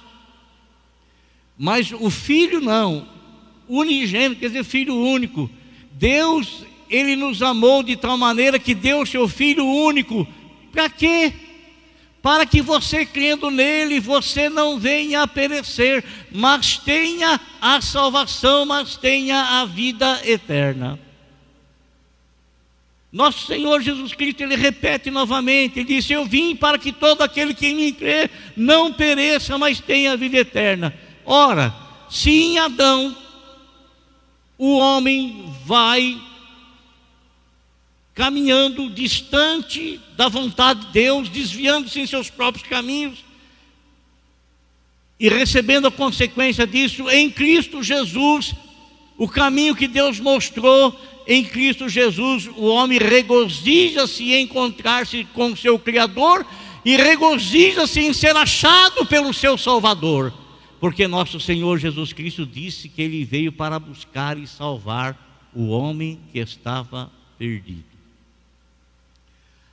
Mas 1.57 1.91
o 1.91 2.11
filho 2.11 2.61
não, 2.61 3.12
unigênito, 3.67 4.41
quer 4.41 4.47
dizer, 4.47 4.63
filho 4.63 4.95
único. 4.95 5.49
Deus, 5.91 6.65
ele 6.89 7.15
nos 7.15 7.41
amou 7.41 7.83
de 7.83 7.95
tal 7.95 8.17
maneira 8.17 8.59
que 8.59 8.73
deu 8.73 9.05
seu 9.05 9.27
filho 9.27 9.65
único. 9.65 10.27
Para 10.71 10.89
quê? 10.89 11.33
para 12.23 12.45
que 12.45 12.61
você 12.61 13.05
crendo 13.05 13.51
nele, 13.51 13.99
você 13.99 14.47
não 14.47 14.79
venha 14.79 15.23
a 15.23 15.27
perecer, 15.27 16.01
mas 16.31 16.77
tenha 16.77 17.37
a 17.61 17.81
salvação, 17.81 18.65
mas 18.65 18.95
tenha 18.95 19.59
a 19.59 19.65
vida 19.65 20.21
eterna. 20.23 20.97
Nosso 23.11 23.45
Senhor 23.45 23.81
Jesus 23.81 24.13
Cristo, 24.13 24.41
ele 24.41 24.55
repete 24.55 25.11
novamente, 25.11 25.79
ele 25.79 25.95
disse: 25.95 26.13
Eu 26.13 26.23
vim 26.23 26.55
para 26.55 26.79
que 26.79 26.93
todo 26.93 27.21
aquele 27.23 27.53
que 27.53 27.67
em 27.67 27.75
mim 27.75 27.93
crê 27.93 28.29
não 28.55 28.93
pereça, 28.93 29.57
mas 29.57 29.81
tenha 29.81 30.13
a 30.13 30.15
vida 30.15 30.37
eterna. 30.37 30.93
Ora, 31.25 31.75
se 32.09 32.31
em 32.31 32.57
Adão 32.57 33.13
o 34.65 34.77
homem 34.77 35.43
vai 35.65 36.17
caminhando 38.15 38.89
distante 38.89 39.99
da 40.15 40.29
vontade 40.29 40.85
de 40.85 40.93
Deus, 40.93 41.27
desviando-se 41.27 41.99
em 41.99 42.07
seus 42.07 42.29
próprios 42.29 42.65
caminhos 42.65 43.25
e 45.19 45.27
recebendo 45.27 45.87
a 45.87 45.91
consequência 45.91 46.65
disso 46.65 47.09
em 47.09 47.29
Cristo 47.29 47.83
Jesus, 47.83 48.55
o 49.17 49.27
caminho 49.27 49.75
que 49.75 49.85
Deus 49.85 50.21
mostrou 50.21 50.97
em 51.27 51.43
Cristo 51.43 51.89
Jesus, 51.89 52.47
o 52.55 52.67
homem 52.67 52.99
regozija-se 52.99 54.31
em 54.31 54.43
encontrar-se 54.43 55.25
com 55.33 55.57
seu 55.57 55.77
Criador 55.77 56.45
e 56.85 56.95
regozija-se 56.95 57.99
em 57.99 58.13
ser 58.13 58.33
achado 58.37 59.05
pelo 59.07 59.33
seu 59.33 59.57
Salvador, 59.57 60.33
porque 60.83 61.07
nosso 61.07 61.39
Senhor 61.39 61.79
Jesus 61.79 62.11
Cristo 62.11 62.45
disse 62.45 62.89
que 62.89 63.01
ele 63.01 63.23
veio 63.23 63.53
para 63.53 63.79
buscar 63.79 64.37
e 64.37 64.45
salvar 64.45 65.49
o 65.55 65.67
homem 65.67 66.19
que 66.29 66.39
estava 66.39 67.09
perdido. 67.37 67.85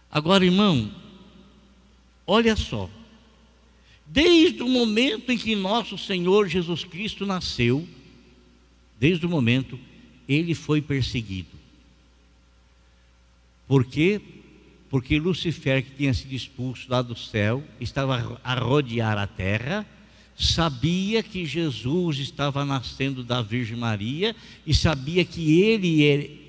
Agora, 0.09 0.45
irmão, 0.45 0.89
olha 2.25 2.55
só. 2.55 2.89
Desde 4.07 4.63
o 4.63 4.69
momento 4.69 5.33
em 5.33 5.37
que 5.37 5.57
nosso 5.57 5.99
Senhor 5.99 6.47
Jesus 6.47 6.85
Cristo 6.85 7.27
nasceu, 7.27 7.89
desde 8.97 9.27
o 9.27 9.29
momento, 9.29 9.77
ele 10.29 10.55
foi 10.55 10.81
perseguido. 10.81 11.59
Por 13.67 13.85
quê? 13.85 14.21
Porque 14.89 15.19
Lucifer, 15.19 15.83
que 15.83 15.91
tinha 15.91 16.15
sido 16.15 16.33
expulso 16.33 16.87
lá 16.89 17.03
do 17.03 17.17
céu, 17.17 17.65
estava 17.81 18.41
a 18.45 18.55
rodear 18.55 19.19
a 19.19 19.27
terra, 19.27 19.85
sabia 20.41 21.23
que 21.23 21.45
Jesus 21.45 22.19
estava 22.19 22.65
nascendo 22.65 23.23
da 23.23 23.43
Virgem 23.43 23.77
Maria 23.77 24.35
e 24.67 24.75
sabia 24.75 25.25
que 25.25 25.61
ele 25.61 26.41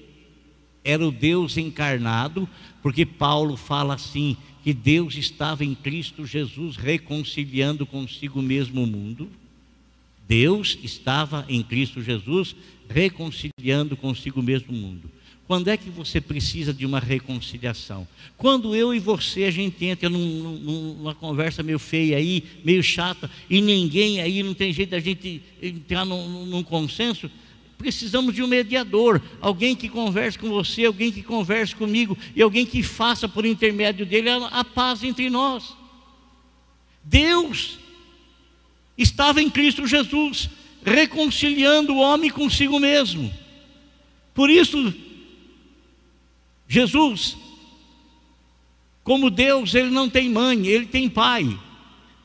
era 0.84 1.06
o 1.06 1.12
Deus 1.12 1.58
encarnado, 1.58 2.48
porque 2.82 3.06
Paulo 3.06 3.58
fala 3.58 3.96
assim: 3.96 4.38
que 4.64 4.74
Deus 4.74 5.16
estava 5.16 5.66
em 5.66 5.76
Cristo 5.76 6.26
Jesus 6.26 6.78
reconciliando 6.78 7.86
consigo 7.86 8.42
mesmo 8.42 8.84
o 8.84 8.88
mundo. 8.88 9.30
Deus 10.28 10.78
estava 10.82 11.46
em 11.50 11.62
Cristo 11.62 12.02
Jesus 12.02 12.56
reconciliando 12.88 13.98
consigo 13.98 14.42
mesmo 14.42 14.72
o 14.72 14.76
mundo. 14.76 15.12
Quando 15.52 15.68
é 15.68 15.76
que 15.76 15.90
você 15.90 16.22
precisa 16.22 16.74
de 16.74 16.86
uma 16.86 16.98
reconciliação? 16.98 18.08
Quando 18.38 18.74
eu 18.74 18.96
e 18.96 19.00
você 19.00 19.44
a 19.44 19.52
gente 19.52 19.84
entra 19.84 20.08
num, 20.08 20.18
numa 20.18 21.14
conversa 21.14 21.62
meio 21.62 21.78
feia 21.78 22.16
aí, 22.16 22.42
meio 22.64 22.82
chata, 22.82 23.30
e 23.50 23.60
ninguém 23.60 24.22
aí 24.22 24.44
não 24.44 24.54
tem 24.54 24.72
jeito 24.72 24.92
da 24.92 25.00
gente 25.02 25.44
entrar 25.62 26.06
num, 26.06 26.46
num 26.46 26.64
consenso, 26.64 27.30
Precisamos 27.78 28.34
de 28.34 28.42
um 28.42 28.48
mediador, 28.48 29.22
alguém 29.42 29.76
que 29.76 29.90
converse 29.90 30.40
com 30.40 30.48
você, 30.48 30.86
alguém 30.86 31.12
que 31.12 31.22
converse 31.22 31.76
comigo 31.76 32.18
e 32.34 32.42
alguém 32.42 32.66
que 32.66 32.82
faça 32.82 33.28
por 33.28 33.46
intermédio 33.46 34.06
dele 34.06 34.30
a, 34.30 34.48
a 34.48 34.64
paz 34.64 35.04
entre 35.04 35.30
nós. 35.30 35.76
Deus 37.04 37.78
estava 38.98 39.42
em 39.42 39.50
Cristo 39.50 39.86
Jesus, 39.86 40.50
reconciliando 40.86 41.92
o 41.92 42.00
homem 42.00 42.30
consigo 42.30 42.80
mesmo. 42.80 43.34
Por 44.34 44.50
isso, 44.50 45.11
Jesus, 46.72 47.36
como 49.04 49.30
Deus, 49.30 49.76
ele 49.76 49.90
não 49.90 50.10
tem 50.10 50.30
mãe, 50.30 50.68
ele 50.68 50.86
tem 50.86 51.10
pai. 51.10 51.60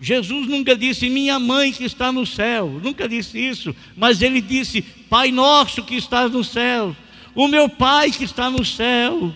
Jesus 0.00 0.46
nunca 0.46 0.76
disse 0.76 1.10
minha 1.10 1.36
mãe 1.40 1.72
que 1.72 1.82
está 1.82 2.12
no 2.12 2.24
céu, 2.24 2.80
nunca 2.80 3.08
disse 3.08 3.40
isso, 3.40 3.74
mas 3.96 4.22
ele 4.22 4.40
disse 4.40 4.82
Pai 4.82 5.32
nosso 5.32 5.82
que 5.82 5.96
estás 5.96 6.30
no 6.30 6.44
céu, 6.44 6.94
o 7.34 7.48
meu 7.48 7.68
pai 7.68 8.12
que 8.12 8.22
está 8.22 8.48
no 8.48 8.64
céu. 8.64 9.34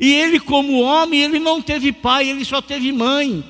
E 0.00 0.14
ele, 0.14 0.40
como 0.40 0.80
homem, 0.80 1.20
ele 1.20 1.38
não 1.38 1.60
teve 1.60 1.92
pai, 1.92 2.30
ele 2.30 2.42
só 2.42 2.62
teve 2.62 2.92
mãe. 2.92 3.44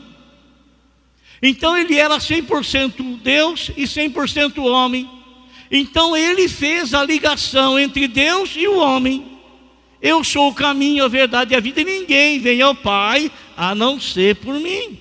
Então 1.41 1.79
ele 1.79 1.95
era 1.95 2.19
100% 2.19 3.21
Deus 3.21 3.71
e 3.77 3.85
100% 3.85 4.65
homem. 4.65 5.09
Então 5.71 6.17
ele 6.17 6.49
fez 6.49 6.93
a 6.93 7.05
ligação 7.05 7.79
entre 7.79 8.09
Deus 8.09 8.51
e 8.57 8.67
o 8.67 8.79
homem. 8.79 9.36
Eu 10.00 10.23
sou 10.23 10.50
o 10.50 10.55
caminho, 10.55 11.05
a 11.05 11.09
verdade 11.09 11.55
e 11.55 11.57
a 11.57 11.61
vida, 11.61 11.81
e 11.81 11.85
ninguém 11.85 12.38
vem 12.38 12.61
ao 12.61 12.75
Pai 12.75 13.31
a 13.57 13.75
não 13.75 14.00
ser 14.00 14.37
por 14.37 14.55
mim. 14.55 14.99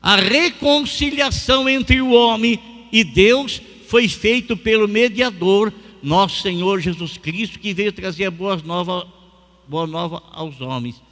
A 0.00 0.16
reconciliação 0.16 1.68
entre 1.68 2.00
o 2.00 2.12
homem 2.12 2.58
e 2.90 3.04
Deus 3.04 3.60
foi 3.88 4.08
feito 4.08 4.56
pelo 4.56 4.88
mediador 4.88 5.72
nosso 6.02 6.42
Senhor 6.42 6.80
Jesus 6.80 7.16
Cristo, 7.16 7.58
que 7.58 7.74
veio 7.74 7.92
trazer 7.92 8.30
boas 8.30 8.62
nova, 8.62 9.06
boa 9.66 9.86
nova 9.86 10.22
aos 10.32 10.60
homens. 10.60 11.02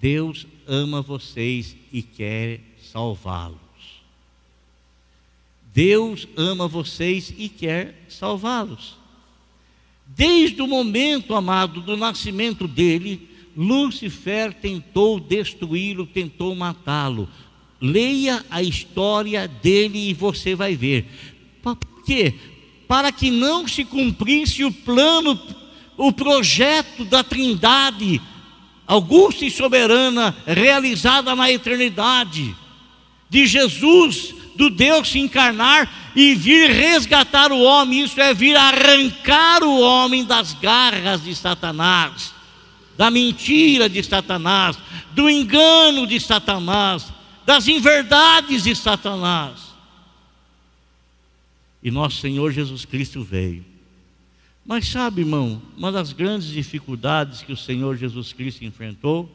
Deus 0.00 0.46
ama 0.66 1.02
vocês 1.02 1.76
e 1.92 2.02
quer 2.02 2.60
salvá-los. 2.92 3.58
Deus 5.74 6.26
ama 6.36 6.68
vocês 6.68 7.32
e 7.36 7.48
quer 7.48 8.04
salvá-los. 8.08 8.96
Desde 10.08 10.62
o 10.62 10.66
momento, 10.66 11.34
amado, 11.34 11.80
do 11.80 11.96
nascimento 11.96 12.66
dele, 12.66 13.28
Lúcifer 13.56 14.52
tentou 14.54 15.20
destruí-lo, 15.20 16.06
tentou 16.06 16.54
matá-lo. 16.54 17.28
Leia 17.80 18.44
a 18.50 18.62
história 18.62 19.46
dele 19.46 20.10
e 20.10 20.14
você 20.14 20.54
vai 20.54 20.74
ver. 20.74 21.06
Por 21.62 21.76
quê? 22.06 22.34
Para 22.86 23.12
que 23.12 23.30
não 23.30 23.68
se 23.68 23.84
cumprisse 23.84 24.64
o 24.64 24.72
plano, 24.72 25.38
o 25.96 26.12
projeto 26.12 27.04
da 27.04 27.22
Trindade, 27.22 28.20
augusta 28.86 29.44
e 29.44 29.50
soberana, 29.50 30.34
realizada 30.46 31.34
na 31.36 31.50
eternidade, 31.50 32.56
de 33.28 33.46
Jesus, 33.46 34.34
do 34.56 34.70
Deus 34.70 35.10
se 35.10 35.18
encarnar 35.18 36.07
e 36.18 36.34
vir 36.34 36.68
resgatar 36.68 37.52
o 37.52 37.62
homem, 37.62 38.02
isso 38.02 38.20
é 38.20 38.34
vir 38.34 38.56
arrancar 38.56 39.62
o 39.62 39.80
homem 39.80 40.24
das 40.24 40.52
garras 40.52 41.22
de 41.22 41.32
Satanás, 41.32 42.34
da 42.96 43.08
mentira 43.08 43.88
de 43.88 44.02
Satanás, 44.02 44.76
do 45.12 45.30
engano 45.30 46.08
de 46.08 46.18
Satanás, 46.18 47.12
das 47.46 47.68
inverdades 47.68 48.64
de 48.64 48.74
Satanás. 48.74 49.60
E 51.80 51.88
nosso 51.88 52.20
Senhor 52.20 52.50
Jesus 52.50 52.84
Cristo 52.84 53.22
veio. 53.22 53.64
Mas 54.66 54.88
sabe, 54.88 55.20
irmão, 55.20 55.62
uma 55.76 55.92
das 55.92 56.12
grandes 56.12 56.48
dificuldades 56.48 57.42
que 57.42 57.52
o 57.52 57.56
Senhor 57.56 57.96
Jesus 57.96 58.32
Cristo 58.32 58.64
enfrentou, 58.64 59.30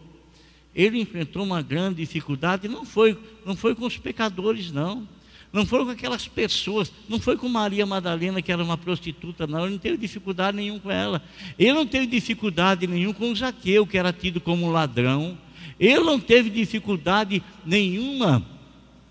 ele 0.76 1.00
enfrentou 1.00 1.44
uma 1.44 1.62
grande 1.62 2.02
dificuldade, 2.02 2.68
não 2.68 2.84
foi, 2.84 3.18
não 3.46 3.56
foi 3.56 3.74
com 3.74 3.86
os 3.86 3.98
pecadores, 3.98 4.70
não. 4.70 5.08
Não 5.54 5.68
foi 5.68 5.86
com 5.86 5.92
aquelas 5.92 6.28
pessoas, 6.28 6.92
não 7.08 7.20
foi 7.20 7.38
com 7.38 7.48
Maria 7.48 7.86
Madalena, 7.86 8.42
que 8.42 8.52
era 8.52 8.64
uma 8.64 8.76
prostituta, 8.76 9.46
não. 9.46 9.62
Ele 9.62 9.74
não 9.74 9.78
teve 9.78 9.98
dificuldade 9.98 10.58
nenhuma 10.58 10.80
com 10.80 10.90
ela. 10.90 11.22
Ele 11.60 11.74
não 11.74 11.86
teve 11.86 12.08
dificuldade 12.08 12.88
nenhuma 12.88 13.14
com 13.14 13.36
Zaqueu, 13.36 13.86
que 13.86 13.96
era 13.96 14.12
tido 14.12 14.42
como 14.42 14.72
ladrão. 14.72 15.38
Ele 15.80 16.00
não 16.00 16.20
teve 16.20 16.50
dificuldade 16.50 17.44
nenhuma, 17.64 18.44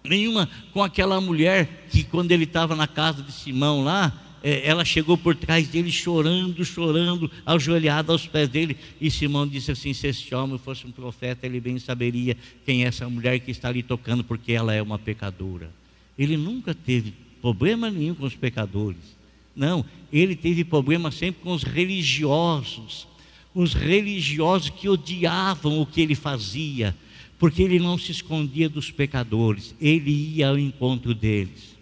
nenhuma 0.02 0.48
com 0.72 0.82
aquela 0.82 1.20
mulher 1.20 1.86
que, 1.88 2.02
quando 2.02 2.32
ele 2.32 2.42
estava 2.42 2.74
na 2.74 2.88
casa 2.88 3.22
de 3.22 3.30
Simão 3.30 3.84
lá, 3.84 4.12
é, 4.42 4.66
ela 4.68 4.84
chegou 4.84 5.16
por 5.16 5.36
trás 5.36 5.68
dele 5.68 5.92
chorando, 5.92 6.64
chorando, 6.64 7.30
ajoelhada 7.46 8.10
aos 8.10 8.26
pés 8.26 8.48
dele. 8.48 8.76
E 9.00 9.08
Simão 9.12 9.46
disse 9.46 9.70
assim: 9.70 9.92
Se 9.92 10.08
esse 10.08 10.34
homem 10.34 10.58
fosse 10.58 10.84
um 10.88 10.90
profeta, 10.90 11.46
ele 11.46 11.60
bem 11.60 11.78
saberia 11.78 12.36
quem 12.66 12.82
é 12.82 12.88
essa 12.88 13.08
mulher 13.08 13.38
que 13.38 13.52
está 13.52 13.68
ali 13.68 13.84
tocando, 13.84 14.24
porque 14.24 14.52
ela 14.52 14.74
é 14.74 14.82
uma 14.82 14.98
pecadora. 14.98 15.70
Ele 16.18 16.36
nunca 16.36 16.74
teve 16.74 17.14
problema 17.40 17.90
nenhum 17.90 18.14
com 18.14 18.24
os 18.24 18.34
pecadores. 18.34 19.00
Não, 19.54 19.84
ele 20.12 20.34
teve 20.34 20.64
problema 20.64 21.10
sempre 21.10 21.42
com 21.42 21.52
os 21.52 21.62
religiosos. 21.62 23.06
Os 23.54 23.74
religiosos 23.74 24.70
que 24.70 24.88
odiavam 24.88 25.80
o 25.80 25.86
que 25.86 26.00
ele 26.00 26.14
fazia, 26.14 26.96
porque 27.38 27.62
ele 27.62 27.78
não 27.78 27.98
se 27.98 28.12
escondia 28.12 28.68
dos 28.68 28.90
pecadores, 28.90 29.74
ele 29.80 30.10
ia 30.36 30.48
ao 30.48 30.58
encontro 30.58 31.14
deles. 31.14 31.72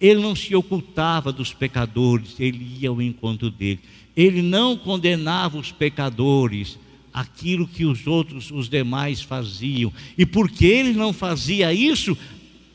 Ele 0.00 0.20
não 0.20 0.34
se 0.34 0.54
ocultava 0.54 1.32
dos 1.32 1.54
pecadores, 1.54 2.38
ele 2.38 2.78
ia 2.80 2.88
ao 2.88 3.00
encontro 3.00 3.50
deles. 3.50 3.80
Ele 4.16 4.42
não 4.42 4.76
condenava 4.76 5.58
os 5.58 5.72
pecadores, 5.72 6.78
aquilo 7.12 7.66
que 7.66 7.84
os 7.86 8.06
outros, 8.06 8.50
os 8.50 8.68
demais 8.68 9.22
faziam. 9.22 9.92
E 10.18 10.26
porque 10.26 10.66
ele 10.66 10.92
não 10.92 11.12
fazia 11.14 11.72
isso, 11.72 12.16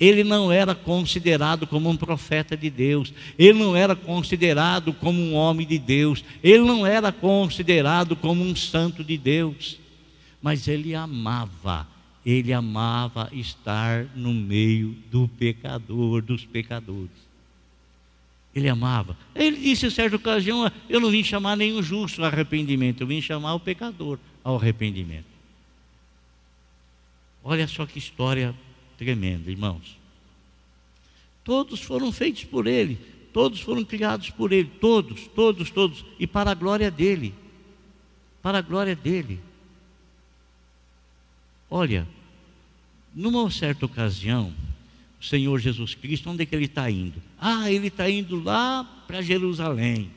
ele 0.02 0.24
não 0.24 0.52
era 0.52 0.74
considerado 0.74 1.68
como 1.68 1.88
um 1.88 1.96
profeta 1.96 2.58
de 2.58 2.72
Deus, 2.72 3.14
ele 3.38 3.60
não 3.60 3.76
era 3.76 3.96
considerado 3.96 4.92
como 4.94 5.22
um 5.22 5.36
homem 5.36 5.66
de 5.66 5.78
Deus, 5.78 6.24
ele 6.44 6.64
não 6.64 6.88
era 6.88 7.12
considerado 7.12 8.16
como 8.16 8.44
um 8.44 8.56
santo 8.56 9.04
de 9.04 9.16
Deus, 9.16 9.78
mas 10.42 10.68
ele 10.68 10.96
amava, 10.96 11.88
ele 12.26 12.52
amava 12.52 13.30
estar 13.32 14.08
no 14.16 14.34
meio 14.34 14.96
do 15.12 15.28
pecador, 15.38 16.24
dos 16.24 16.46
pecadores. 16.46 17.22
Ele 18.56 18.68
amava. 18.68 19.16
Ele 19.36 19.56
disse 19.56 19.86
em 19.86 19.90
certa 19.92 20.16
ocasião: 20.16 20.70
Eu 20.90 21.00
não 21.00 21.12
vim 21.12 21.24
chamar 21.24 21.56
nenhum 21.56 21.82
justo 21.82 22.22
ao 22.22 22.28
arrependimento, 22.28 23.02
eu 23.02 23.08
vim 23.08 23.22
chamar 23.22 23.54
o 23.54 23.60
pecador 23.60 24.18
ao 24.44 24.56
arrependimento. 24.56 25.26
Olha 27.44 27.68
só 27.68 27.86
que 27.86 28.00
história 28.00 28.54
tremenda, 29.02 29.50
irmãos. 29.50 29.98
Todos 31.44 31.82
foram 31.82 32.12
feitos 32.12 32.44
por 32.44 32.68
Ele, 32.68 33.00
todos 33.34 33.60
foram 33.60 33.84
criados 33.84 34.30
por 34.30 34.52
Ele, 34.52 34.70
todos, 34.80 35.26
todos, 35.26 35.72
todos, 35.72 36.06
e 36.20 36.28
para 36.28 36.52
a 36.52 36.54
glória 36.54 36.92
dEle. 36.92 37.34
Para 38.44 38.60
a 38.60 38.62
glória 38.62 38.96
dEle. 38.96 39.40
Olha, 41.68 42.08
numa 43.16 43.50
certa 43.50 43.88
ocasião, 43.88 44.54
o 45.20 45.26
Senhor 45.26 45.60
Jesus 45.60 45.96
Cristo, 45.96 46.30
onde 46.30 46.44
é 46.44 46.46
que 46.46 46.56
ele 46.56 46.66
está 46.66 46.90
indo? 46.92 47.20
Ah, 47.40 47.72
ele 47.72 47.88
está 47.88 48.08
indo 48.08 48.40
lá 48.44 48.84
para 49.08 49.24
Jerusalém. 49.24 50.12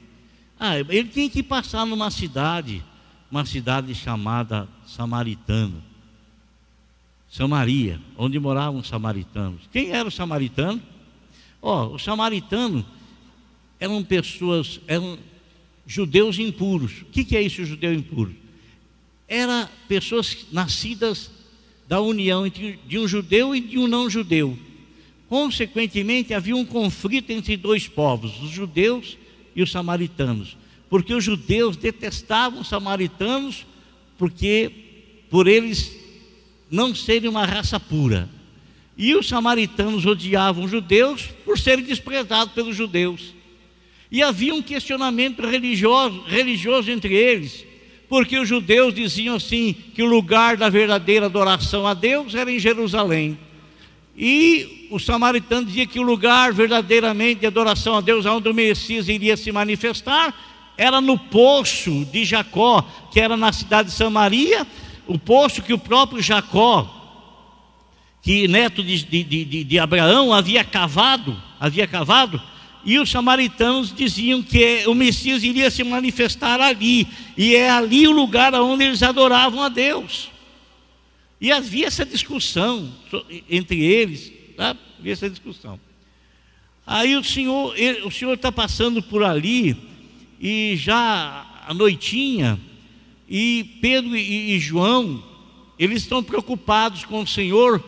Ah, 0.61 0.79
ele 0.79 1.09
tinha 1.09 1.31
que 1.31 1.43
passar 1.43 1.87
numa 1.87 2.11
cidade, 2.11 2.85
uma 3.31 3.47
cidade 3.47 3.95
chamada 3.95 4.69
Samaritana. 4.87 5.94
Samaria, 7.35 8.01
onde 8.17 8.39
moravam 8.39 8.79
os 8.79 8.87
samaritanos. 8.87 9.63
Quem 9.73 9.91
era 9.91 10.07
o 10.07 10.13
samaritano? 10.13 10.81
Ó, 11.61 11.89
oh, 11.89 11.95
os 11.97 12.05
samaritanos 12.05 12.85
eram 13.81 14.05
pessoas, 14.05 14.81
eram 14.87 15.19
judeus 15.85 16.39
impuros. 16.39 17.03
O 17.03 17.07
que, 17.07 17.37
é 17.37 17.43
isso, 17.43 17.65
judeu 17.65 17.93
impuro? 17.93 18.33
Era 19.27 19.69
pessoas 19.89 20.47
nascidas 20.53 21.29
da 21.89 22.01
união 22.01 22.49
de 22.49 22.99
um 23.01 23.09
judeu 23.09 23.53
e 23.53 23.61
de 23.61 23.81
um 23.81 23.89
não 23.89 24.09
judeu. 24.09 24.57
Consequentemente, 25.29 26.33
havia 26.33 26.55
um 26.55 26.65
conflito 26.65 27.31
entre 27.31 27.57
dois 27.57 27.89
povos, 27.89 28.41
os 28.45 28.51
judeus 28.51 29.19
e 29.57 29.61
os 29.61 29.73
samaritanos, 29.73 30.57
porque 30.89 31.13
os 31.13 31.25
judeus 31.25 31.77
detestavam 31.77 32.61
os 32.61 32.69
samaritanos 32.69 33.67
porque 34.17 34.71
por 35.29 35.49
eles 35.49 36.04
não 36.71 36.95
serem 36.95 37.29
uma 37.29 37.45
raça 37.45 37.79
pura. 37.79 38.29
E 38.97 39.15
os 39.15 39.29
samaritanos 39.29 40.07
odiavam 40.07 40.65
os 40.65 40.71
judeus 40.71 41.29
por 41.45 41.59
serem 41.59 41.85
desprezados 41.85 42.55
pelos 42.55 42.77
judeus. 42.77 43.35
E 44.11 44.23
havia 44.23 44.55
um 44.55 44.63
questionamento 44.63 45.45
religioso, 45.47 46.23
religioso 46.27 46.91
entre 46.91 47.15
eles, 47.15 47.65
porque 48.09 48.39
os 48.39 48.49
judeus 48.49 48.95
diziam 48.95 49.35
assim 49.35 49.75
que 49.95 50.03
o 50.03 50.07
lugar 50.07 50.57
da 50.57 50.69
verdadeira 50.69 51.27
adoração 51.27 51.87
a 51.87 51.95
Deus 51.95 52.35
era 52.35 52.51
em 52.51 52.59
Jerusalém. 52.59 53.37
E 54.17 54.87
os 54.93 55.05
samaritanos 55.05 55.67
diziam 55.67 55.87
que 55.87 55.99
o 55.99 56.03
lugar 56.05 56.53
verdadeiramente 56.53 57.41
de 57.41 57.47
adoração 57.47 57.97
a 57.97 58.01
Deus, 58.01 58.25
onde 58.27 58.49
o 58.49 58.55
Messias 58.55 59.09
iria 59.09 59.37
se 59.37 59.51
manifestar, 59.51 60.33
era 60.77 61.01
no 61.01 61.19
poço 61.19 62.05
de 62.07 62.25
Jacó, 62.25 62.83
que 63.13 63.19
era 63.19 63.37
na 63.37 63.53
cidade 63.53 63.89
de 63.89 63.95
Samaria, 63.97 64.67
o 65.07 65.19
poço 65.19 65.63
que 65.63 65.73
o 65.73 65.79
próprio 65.79 66.23
Jacó, 66.23 67.03
que 68.23 68.49
neto 68.49 68.83
de, 68.83 69.05
de, 69.05 69.23
de, 69.23 69.65
de 69.65 69.79
Abraão, 69.79 70.33
havia 70.33 70.65
cavado, 70.65 71.41
havia 71.61 71.87
cavado, 71.87 72.41
e 72.85 72.99
os 72.99 73.11
samaritanos 73.11 73.95
diziam 73.95 74.43
que 74.43 74.87
o 74.87 74.95
Messias 74.95 75.43
iria 75.43 75.71
se 75.71 75.83
manifestar 75.83 76.61
ali, 76.61 77.07
e 77.37 77.55
é 77.55 77.71
ali 77.71 78.07
o 78.07 78.13
lugar 78.13 78.55
onde 78.55 78.85
eles 78.85 79.03
adoravam 79.03 79.63
a 79.63 79.69
Deus. 79.69 80.31
E 81.41 81.51
havia 81.51 81.87
essa 81.87 82.05
discussão 82.05 82.93
entre 83.49 83.83
eles, 83.83 84.33
tá? 84.57 84.77
havia 84.99 85.13
essa 85.13 85.29
discussão. 85.29 85.81
Aí 86.87 87.17
o 87.17 87.25
senhor, 87.25 87.75
ele, 87.79 88.03
o 88.03 88.11
senhor 88.11 88.35
está 88.35 88.53
passando 88.53 89.03
por 89.03 89.23
ali, 89.23 89.77
e 90.41 90.77
já 90.77 91.47
a 91.67 91.73
noitinha, 91.73 92.61
e 93.37 93.65
Pedro 93.83 94.17
e, 94.17 94.55
e 94.55 94.61
João, 94.61 95.21
eles 95.77 96.03
estão 96.03 96.23
preocupados 96.23 97.05
com 97.05 97.21
o 97.21 97.27
Senhor, 97.27 97.83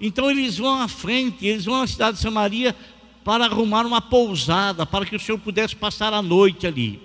então 0.00 0.30
eles 0.30 0.58
vão 0.58 0.80
à 0.80 0.86
frente, 0.86 1.44
eles 1.44 1.64
vão 1.64 1.82
à 1.82 1.86
cidade 1.88 2.18
de 2.18 2.22
Samaria 2.22 2.72
para 3.24 3.46
arrumar 3.46 3.84
uma 3.84 4.00
pousada, 4.00 4.86
para 4.86 5.04
que 5.04 5.16
o 5.16 5.18
Senhor 5.18 5.38
pudesse 5.38 5.74
passar 5.74 6.12
a 6.12 6.22
noite 6.22 6.68
ali. 6.68 7.00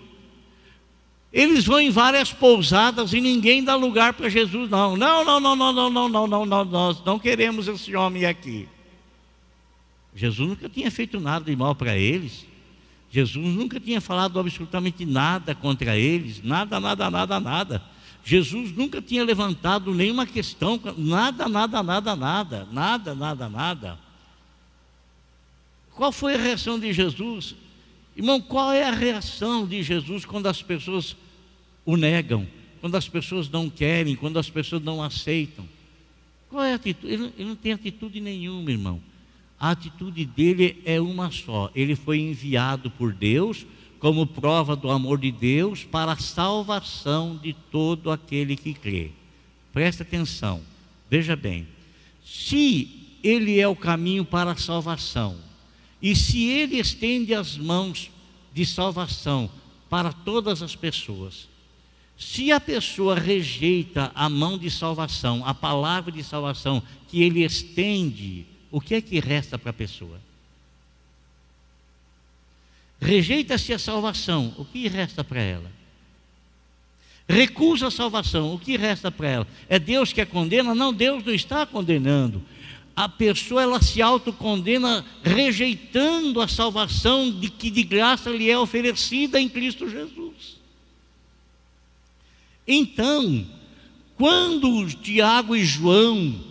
Eles 1.33 1.65
vão 1.65 1.79
em 1.79 1.89
várias 1.89 2.31
pousadas 2.31 3.13
e 3.13 3.19
ninguém 3.19 3.63
dá 3.63 3.75
lugar 3.75 4.13
para 4.13 4.29
Jesus, 4.29 4.69
não. 4.69 4.95
Não, 4.95 5.25
não, 5.25 5.39
não, 5.39 5.55
não, 5.55 5.73
não, 5.73 5.89
não, 5.89 6.07
não, 6.07 6.27
não, 6.27 6.45
não, 6.45 6.65
nós 6.65 7.03
não 7.03 7.17
queremos 7.17 7.67
esse 7.67 7.95
homem 7.95 8.27
aqui. 8.27 8.69
Jesus 10.13 10.47
nunca 10.47 10.69
tinha 10.69 10.91
feito 10.91 11.19
nada 11.19 11.45
de 11.45 11.55
mal 11.55 11.73
para 11.73 11.97
eles. 11.97 12.45
Jesus 13.09 13.55
nunca 13.55 13.79
tinha 13.79 14.01
falado 14.01 14.39
absolutamente 14.39 15.05
nada 15.05 15.55
contra 15.55 15.97
eles, 15.97 16.43
nada, 16.43 16.79
nada, 16.79 17.09
nada, 17.09 17.39
nada. 17.39 17.83
Jesus 18.23 18.75
nunca 18.75 19.01
tinha 19.01 19.23
levantado 19.23 19.93
nenhuma 19.93 20.25
questão, 20.25 20.79
nada, 20.97 21.47
nada, 21.47 21.81
nada, 21.81 22.15
nada, 22.15 22.67
nada, 22.71 23.15
nada, 23.15 23.49
nada. 23.49 23.99
Qual 25.91 26.11
foi 26.11 26.35
a 26.35 26.37
reação 26.37 26.77
de 26.77 26.91
Jesus? 26.91 27.55
Irmão, 28.15 28.41
qual 28.41 28.71
é 28.71 28.83
a 28.83 28.91
reação 28.91 29.65
de 29.65 29.81
Jesus 29.81 30.25
quando 30.25 30.47
as 30.47 30.61
pessoas 30.61 31.15
o 31.85 31.95
negam, 31.95 32.47
quando 32.81 32.95
as 32.95 33.07
pessoas 33.07 33.49
não 33.49 33.69
querem, 33.69 34.15
quando 34.15 34.37
as 34.37 34.49
pessoas 34.49 34.81
não 34.81 35.01
aceitam? 35.01 35.67
Qual 36.49 36.63
é 36.63 36.73
a 36.73 36.75
atitude? 36.75 37.13
Ele, 37.13 37.31
não 37.39 37.55
tem 37.55 37.73
atitude 37.73 38.19
nenhuma, 38.19 38.71
irmão. 38.71 39.01
A 39.59 39.71
atitude 39.71 40.25
dele 40.25 40.81
é 40.85 41.01
uma 41.01 41.31
só. 41.31 41.71
Ele 41.73 41.95
foi 41.95 42.19
enviado 42.19 42.91
por 42.91 43.13
Deus 43.13 43.65
como 43.99 44.27
prova 44.27 44.75
do 44.75 44.91
amor 44.91 45.17
de 45.17 45.31
Deus 45.31 45.83
para 45.83 46.11
a 46.11 46.17
salvação 46.17 47.37
de 47.41 47.53
todo 47.53 48.11
aquele 48.11 48.55
que 48.55 48.73
crê. 48.73 49.11
Presta 49.73 50.03
atenção, 50.03 50.61
veja 51.09 51.35
bem: 51.35 51.67
se 52.23 53.17
Ele 53.23 53.59
é 53.59 53.67
o 53.67 53.75
caminho 53.75 54.23
para 54.23 54.51
a 54.51 54.57
salvação, 54.57 55.37
e 56.01 56.15
se 56.15 56.45
Ele 56.45 56.77
estende 56.77 57.33
as 57.33 57.57
mãos 57.57 58.11
de 58.53 58.65
salvação 58.65 59.49
para 59.89 60.13
todas 60.13 60.61
as 60.61 60.75
pessoas, 60.75 61.47
se 62.17 62.51
a 62.51 62.59
pessoa 62.59 63.15
rejeita 63.15 64.11
a 64.13 64.29
mão 64.29 64.57
de 64.57 64.69
salvação, 64.71 65.45
a 65.45 65.53
palavra 65.53 66.11
de 66.11 66.23
salvação 66.23 66.81
que 67.07 67.21
Ele 67.21 67.43
estende, 67.43 68.45
o 68.71 68.81
que 68.81 68.95
é 68.95 69.01
que 69.01 69.19
resta 69.19 69.57
para 69.57 69.69
a 69.69 69.73
pessoa? 69.73 70.19
Rejeita-se 72.99 73.73
a 73.73 73.79
salvação, 73.79 74.53
o 74.57 74.65
que 74.65 74.87
resta 74.87 75.23
para 75.23 75.41
ela? 75.41 75.71
Recusa 77.29 77.87
a 77.87 77.91
salvação, 77.91 78.53
o 78.53 78.59
que 78.59 78.77
resta 78.77 79.11
para 79.11 79.27
ela? 79.27 79.47
É 79.67 79.77
Deus 79.77 80.13
que 80.13 80.21
a 80.21 80.25
condena? 80.25 80.73
Não, 80.73 80.93
Deus 80.93 81.23
não 81.23 81.33
está 81.33 81.65
condenando. 81.65 82.43
A 82.95 83.07
pessoa 83.07 83.61
ela 83.61 83.81
se 83.81 84.01
autocondena 84.01 85.05
rejeitando 85.21 86.41
a 86.41 86.47
salvação 86.47 87.29
de 87.29 87.49
que 87.49 87.69
de 87.69 87.83
graça 87.83 88.29
lhe 88.29 88.49
é 88.49 88.57
oferecida 88.57 89.39
em 89.39 89.47
Cristo 89.47 89.87
Jesus. 89.89 90.57
Então, 92.67 93.45
quando 94.15 94.89
Tiago 94.95 95.55
e 95.55 95.63
João 95.63 96.46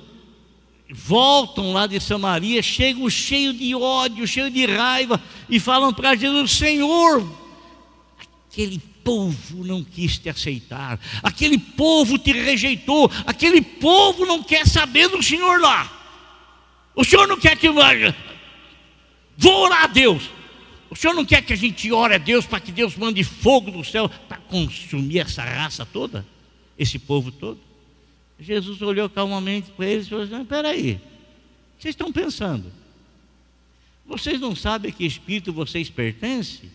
voltam 0.91 1.73
lá 1.73 1.87
de 1.87 1.99
Samaria, 2.01 2.63
chegam 2.63 3.09
cheios 3.11 3.59
de 3.59 3.75
ódio, 3.75 4.27
cheios 4.27 4.53
de 4.53 4.67
raiva, 4.67 5.21
e 5.49 5.59
falam 5.59 5.93
para 5.93 6.15
Jesus: 6.15 6.53
Senhor, 6.53 7.27
aquele 8.51 8.79
povo 9.03 9.65
não 9.65 9.83
quis 9.83 10.19
te 10.19 10.29
aceitar, 10.29 10.99
aquele 11.23 11.59
povo 11.59 12.19
te 12.19 12.33
rejeitou, 12.33 13.11
aquele 13.27 13.61
povo 13.61 14.25
não 14.25 14.43
quer 14.43 14.67
saber 14.67 15.09
do 15.09 15.23
Senhor 15.23 15.61
lá. 15.61 15.93
O 16.95 17.05
Senhor 17.05 17.27
não 17.29 17.39
quer 17.39 17.57
que. 17.57 17.69
Vou 19.37 19.65
orar 19.65 19.85
a 19.85 19.87
Deus. 19.87 20.31
O 20.89 20.97
Senhor 20.97 21.15
não 21.15 21.25
quer 21.25 21.43
que 21.43 21.53
a 21.53 21.57
gente 21.57 21.93
ore 21.93 22.15
a 22.15 22.19
Deus 22.19 22.47
para 22.47 22.61
que 22.61 22.71
Deus 22.71 22.97
mande 22.97 23.23
fogo 23.25 23.71
do 23.71 23.85
céu 23.85 24.09
para 24.09 24.39
consumir 24.39 25.19
essa 25.19 25.43
raça 25.43 25.85
toda, 25.85 26.25
esse 26.79 26.99
povo 26.99 27.31
todo? 27.33 27.66
Jesus 28.39 28.83
olhou 28.83 29.09
calmamente 29.09 29.71
para 29.71 29.87
eles 29.87 30.07
e 30.07 30.11
falou 30.11 30.25
assim: 30.25 30.41
Espera 30.41 30.69
aí, 30.69 31.01
vocês 31.79 31.93
estão 31.93 32.13
pensando? 32.13 32.71
Vocês 34.07 34.41
não 34.41 34.55
sabem 34.55 34.93
que 34.93 35.05
espírito 35.05 35.53
vocês 35.53 35.91
pertencem? 35.91 36.71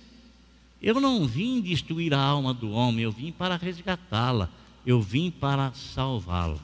Eu 0.82 1.00
não 1.00 1.28
vim 1.28 1.62
destruir 1.62 2.14
a 2.14 2.20
alma 2.20 2.54
do 2.54 2.72
homem, 2.72 3.04
eu 3.04 3.12
vim 3.12 3.32
para 3.32 3.56
resgatá-la, 3.56 4.50
eu 4.86 5.00
vim 5.00 5.30
para 5.30 5.72
salvá-la. 5.74 6.60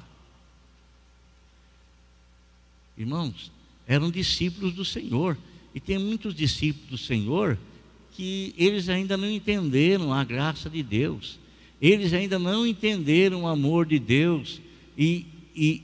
Irmãos, 2.97 3.51
eram 3.87 4.09
discípulos 4.09 4.73
do 4.73 4.83
Senhor, 4.83 5.37
e 5.73 5.79
tem 5.79 5.99
muitos 5.99 6.33
discípulos 6.33 6.89
do 6.89 6.97
Senhor 6.97 7.57
que 8.13 8.55
eles 8.57 8.89
ainda 8.89 9.15
não 9.15 9.29
entenderam 9.29 10.11
a 10.11 10.23
graça 10.23 10.67
de 10.67 10.81
Deus, 10.81 11.37
eles 11.79 12.11
ainda 12.11 12.39
não 12.39 12.65
entenderam 12.65 13.43
o 13.43 13.47
amor 13.47 13.85
de 13.85 13.99
Deus, 13.99 14.59
e, 14.97 15.27
e, 15.55 15.83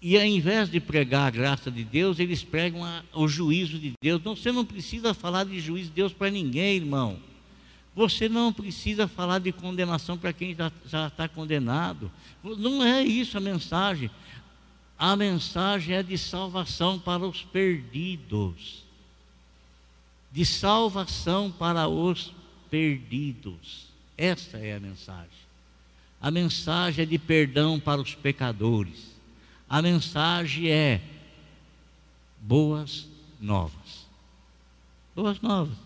e 0.00 0.16
ao 0.16 0.24
invés 0.24 0.70
de 0.70 0.78
pregar 0.78 1.26
a 1.26 1.30
graça 1.30 1.70
de 1.70 1.82
Deus, 1.82 2.20
eles 2.20 2.44
pregam 2.44 2.84
a, 2.84 3.02
o 3.12 3.26
juízo 3.26 3.78
de 3.78 3.92
Deus. 4.00 4.22
Não, 4.22 4.36
você 4.36 4.52
não 4.52 4.64
precisa 4.64 5.12
falar 5.12 5.44
de 5.44 5.58
juízo 5.58 5.88
de 5.88 5.96
Deus 5.96 6.12
para 6.12 6.30
ninguém, 6.30 6.76
irmão. 6.76 7.18
Você 7.96 8.28
não 8.28 8.52
precisa 8.52 9.08
falar 9.08 9.40
de 9.40 9.50
condenação 9.50 10.16
para 10.16 10.32
quem 10.32 10.56
já 10.86 11.08
está 11.08 11.28
condenado. 11.28 12.08
Não 12.44 12.84
é 12.84 13.02
isso 13.02 13.36
a 13.36 13.40
mensagem. 13.40 14.08
A 14.96 15.16
mensagem 15.16 15.96
é 15.96 16.02
de 16.02 16.16
salvação 16.16 17.00
para 17.00 17.26
os 17.26 17.42
perdidos. 17.42 18.84
De 20.30 20.46
salvação 20.46 21.50
para 21.50 21.88
os 21.88 22.32
perdidos. 22.70 23.88
Essa 24.16 24.58
é 24.58 24.76
a 24.76 24.80
mensagem. 24.80 25.47
A 26.20 26.30
mensagem 26.30 27.02
é 27.02 27.06
de 27.06 27.18
perdão 27.18 27.78
para 27.78 28.00
os 28.00 28.14
pecadores. 28.14 29.16
A 29.68 29.80
mensagem 29.80 30.68
é 30.68 31.00
boas 32.40 33.06
novas. 33.40 34.06
Boas 35.14 35.40
novas. 35.40 35.76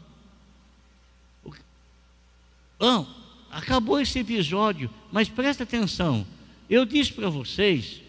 Não, 2.80 3.06
acabou 3.50 4.00
esse 4.00 4.18
episódio, 4.18 4.90
mas 5.12 5.28
presta 5.28 5.62
atenção. 5.62 6.26
Eu 6.68 6.84
disse 6.84 7.12
para 7.12 7.28
vocês, 7.28 8.00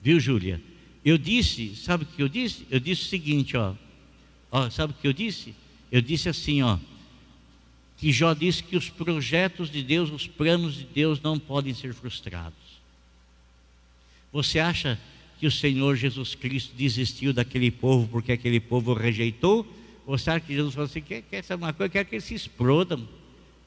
viu, 0.00 0.18
Júlia? 0.18 0.62
Eu 1.04 1.18
disse, 1.18 1.76
sabe 1.76 2.04
o 2.04 2.06
que 2.06 2.22
eu 2.22 2.28
disse? 2.28 2.66
Eu 2.70 2.80
disse 2.80 3.02
o 3.02 3.08
seguinte, 3.08 3.56
ó. 3.56 3.74
ó 4.50 4.70
sabe 4.70 4.94
o 4.94 4.96
que 4.96 5.06
eu 5.06 5.12
disse? 5.12 5.54
Eu 5.92 6.00
disse 6.00 6.28
assim, 6.28 6.62
ó 6.62 6.78
que 7.96 8.12
Jó 8.12 8.34
disse 8.34 8.62
que 8.62 8.76
os 8.76 8.90
projetos 8.90 9.70
de 9.70 9.82
Deus, 9.82 10.10
os 10.10 10.26
planos 10.26 10.74
de 10.74 10.84
Deus 10.84 11.20
não 11.20 11.38
podem 11.38 11.72
ser 11.72 11.94
frustrados. 11.94 12.58
Você 14.32 14.58
acha 14.58 14.98
que 15.38 15.46
o 15.46 15.50
Senhor 15.50 15.96
Jesus 15.96 16.34
Cristo 16.34 16.74
desistiu 16.76 17.32
daquele 17.32 17.70
povo 17.70 18.08
porque 18.08 18.32
aquele 18.32 18.60
povo 18.60 18.90
o 18.90 18.94
rejeitou? 18.94 19.66
Você 20.06 20.30
acha 20.30 20.40
que 20.40 20.54
Jesus 20.54 20.74
falou 20.74 20.86
assim: 20.86 21.00
quer, 21.00 21.22
quer 21.22 21.42
saber 21.42 21.64
uma 21.64 21.72
coisa? 21.72 21.90
Quer 21.90 22.04
que 22.04 22.16
eles 22.16 22.24
se 22.24 22.34
explodam. 22.34 23.06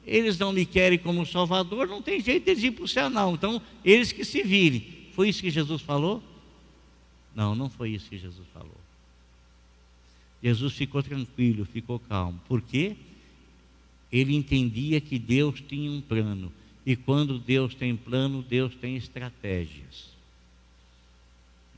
Eles 0.06 0.38
não 0.38 0.52
me 0.52 0.64
querem 0.64 0.98
como 0.98 1.26
Salvador, 1.26 1.86
não 1.86 2.00
tem 2.00 2.20
jeito 2.20 2.54
de 2.54 2.68
ir 2.68 2.70
para 2.70 2.84
o 2.84 2.88
céu, 2.88 3.10
não. 3.10 3.34
Então, 3.34 3.60
eles 3.84 4.10
que 4.10 4.24
se 4.24 4.42
virem. 4.42 4.86
Foi 5.12 5.28
isso 5.28 5.42
que 5.42 5.50
Jesus 5.50 5.82
falou? 5.82 6.22
Não, 7.34 7.54
não 7.54 7.68
foi 7.68 7.90
isso 7.90 8.08
que 8.08 8.16
Jesus 8.16 8.46
falou. 8.54 8.76
Jesus 10.42 10.72
ficou 10.74 11.02
tranquilo, 11.02 11.64
ficou 11.64 11.98
calmo. 11.98 12.40
Por 12.48 12.62
quê? 12.62 12.96
Ele 14.10 14.34
entendia 14.34 15.00
que 15.00 15.18
Deus 15.18 15.60
tinha 15.60 15.90
um 15.90 16.00
plano. 16.00 16.52
E 16.84 16.96
quando 16.96 17.38
Deus 17.38 17.74
tem 17.74 17.94
plano, 17.96 18.42
Deus 18.42 18.74
tem 18.74 18.96
estratégias. 18.96 20.08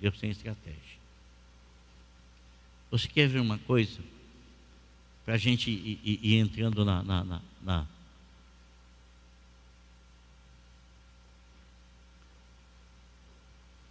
Deus 0.00 0.18
tem 0.18 0.30
estratégia. 0.30 0.78
Você 2.90 3.08
quer 3.08 3.28
ver 3.28 3.40
uma 3.40 3.58
coisa? 3.58 3.98
Para 5.24 5.34
a 5.34 5.38
gente 5.38 5.70
ir, 5.70 6.00
ir, 6.04 6.20
ir, 6.22 6.34
entrando 6.36 6.84
na, 6.84 7.02
na, 7.02 7.24
na, 7.24 7.42
na 7.62 7.86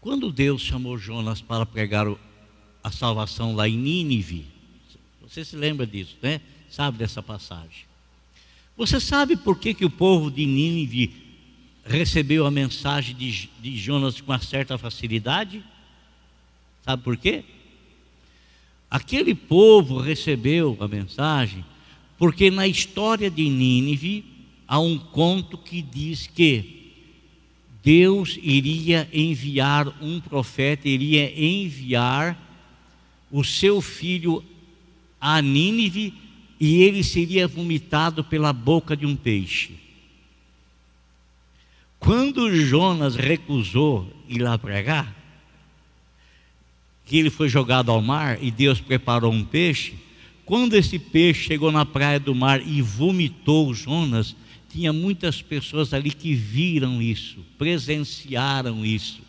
Quando 0.02 0.32
Deus 0.32 0.62
chamou 0.62 0.98
Jonas 0.98 1.42
para 1.42 1.66
pregar 1.66 2.08
a 2.82 2.92
salvação 2.92 3.54
lá 3.54 3.68
em 3.68 3.78
Nínive, 3.78 4.48
você 5.22 5.44
se 5.44 5.58
lembra 5.58 5.86
disso, 5.86 6.18
né? 6.22 6.40
Sabe 6.70 6.98
dessa 6.98 7.22
passagem? 7.22 7.89
Você 8.80 8.98
sabe 8.98 9.36
por 9.36 9.60
que, 9.60 9.74
que 9.74 9.84
o 9.84 9.90
povo 9.90 10.32
de 10.32 10.46
Nínive 10.46 11.12
recebeu 11.84 12.46
a 12.46 12.50
mensagem 12.50 13.14
de, 13.14 13.50
de 13.60 13.78
Jonas 13.78 14.22
com 14.22 14.32
uma 14.32 14.40
certa 14.40 14.78
facilidade? 14.78 15.62
Sabe 16.86 17.04
por 17.04 17.18
quê? 17.18 17.44
Aquele 18.90 19.36
povo 19.36 20.00
recebeu 20.00 20.78
a 20.80 20.88
mensagem 20.88 21.66
porque 22.18 22.50
na 22.50 22.68
história 22.68 23.30
de 23.30 23.50
Nínive 23.50 24.24
há 24.66 24.80
um 24.80 24.98
conto 24.98 25.58
que 25.58 25.82
diz 25.82 26.28
que 26.28 26.94
Deus 27.84 28.40
iria 28.42 29.10
enviar 29.12 29.90
um 30.02 30.22
profeta, 30.22 30.88
iria 30.88 31.38
enviar 31.38 32.40
o 33.30 33.44
seu 33.44 33.82
filho 33.82 34.42
a 35.20 35.42
Nínive 35.42 36.29
e 36.60 36.82
ele 36.82 37.04
seria 37.04 37.48
vomitado 37.48 38.24
pela 38.24 38.52
boca 38.52 38.96
de 38.96 39.06
um 39.06 39.16
peixe. 39.16 39.74
Quando 42.00 42.54
Jonas 42.54 43.16
recusou 43.16 44.12
ir 44.28 44.40
lá 44.40 44.58
pregar, 44.58 45.16
que 47.06 47.18
ele 47.18 47.30
foi 47.30 47.50
jogado 47.50 47.92
ao 47.92 48.02
mar 48.02 48.38
e 48.42 48.52
Deus 48.52 48.80
preparou 48.80 49.32
um 49.32 49.44
peixe, 49.44 49.96
quando 50.46 50.74
esse 50.76 51.00
peixe 51.00 51.48
chegou 51.48 51.72
na 51.72 51.86
praia 51.86 52.20
do 52.20 52.36
mar 52.36 52.66
e 52.66 52.82
vomitou 52.82 53.74
Jonas, 53.74 54.36
tinha 54.70 54.94
muitas 54.94 55.42
pessoas 55.42 55.94
ali 55.94 56.12
que 56.12 56.34
viram 56.34 57.02
isso, 57.02 57.40
presenciaram 57.58 58.86
isso. 58.86 59.22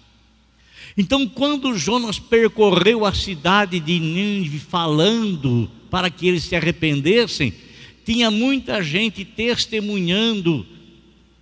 Então, 0.96 1.26
quando 1.26 1.76
Jonas 1.76 2.18
percorreu 2.18 3.04
a 3.04 3.14
cidade 3.14 3.80
de 3.80 3.98
Nínive 3.98 4.58
falando 4.58 5.70
para 5.90 6.08
que 6.08 6.28
eles 6.28 6.44
se 6.44 6.54
arrependessem, 6.54 7.52
tinha 8.04 8.30
muita 8.30 8.82
gente 8.82 9.24
testemunhando 9.24 10.66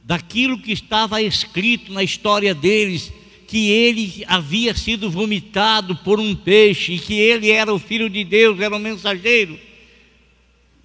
daquilo 0.03 0.59
que 0.59 0.73
estava 0.73 1.21
escrito 1.21 1.93
na 1.93 2.03
história 2.03 2.55
deles, 2.55 3.13
que 3.47 3.71
ele 3.71 4.25
havia 4.27 4.75
sido 4.75 5.11
vomitado 5.11 5.95
por 5.97 6.19
um 6.19 6.35
peixe, 6.35 6.95
e 6.95 6.99
que 6.99 7.15
ele 7.15 7.51
era 7.51 7.73
o 7.73 7.79
filho 7.79 8.09
de 8.09 8.25
Deus, 8.25 8.59
era 8.61 8.75
o 8.75 8.79
mensageiro. 8.79 9.59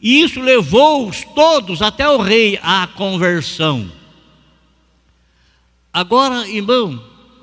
E 0.02 0.22
isso 0.22 0.42
levou-os 0.42 1.24
todos, 1.34 1.82
até 1.82 2.08
o 2.10 2.18
rei, 2.18 2.60
à 2.62 2.86
conversão. 2.86 3.90
Agora, 5.94 6.48
irmão, 6.50 7.02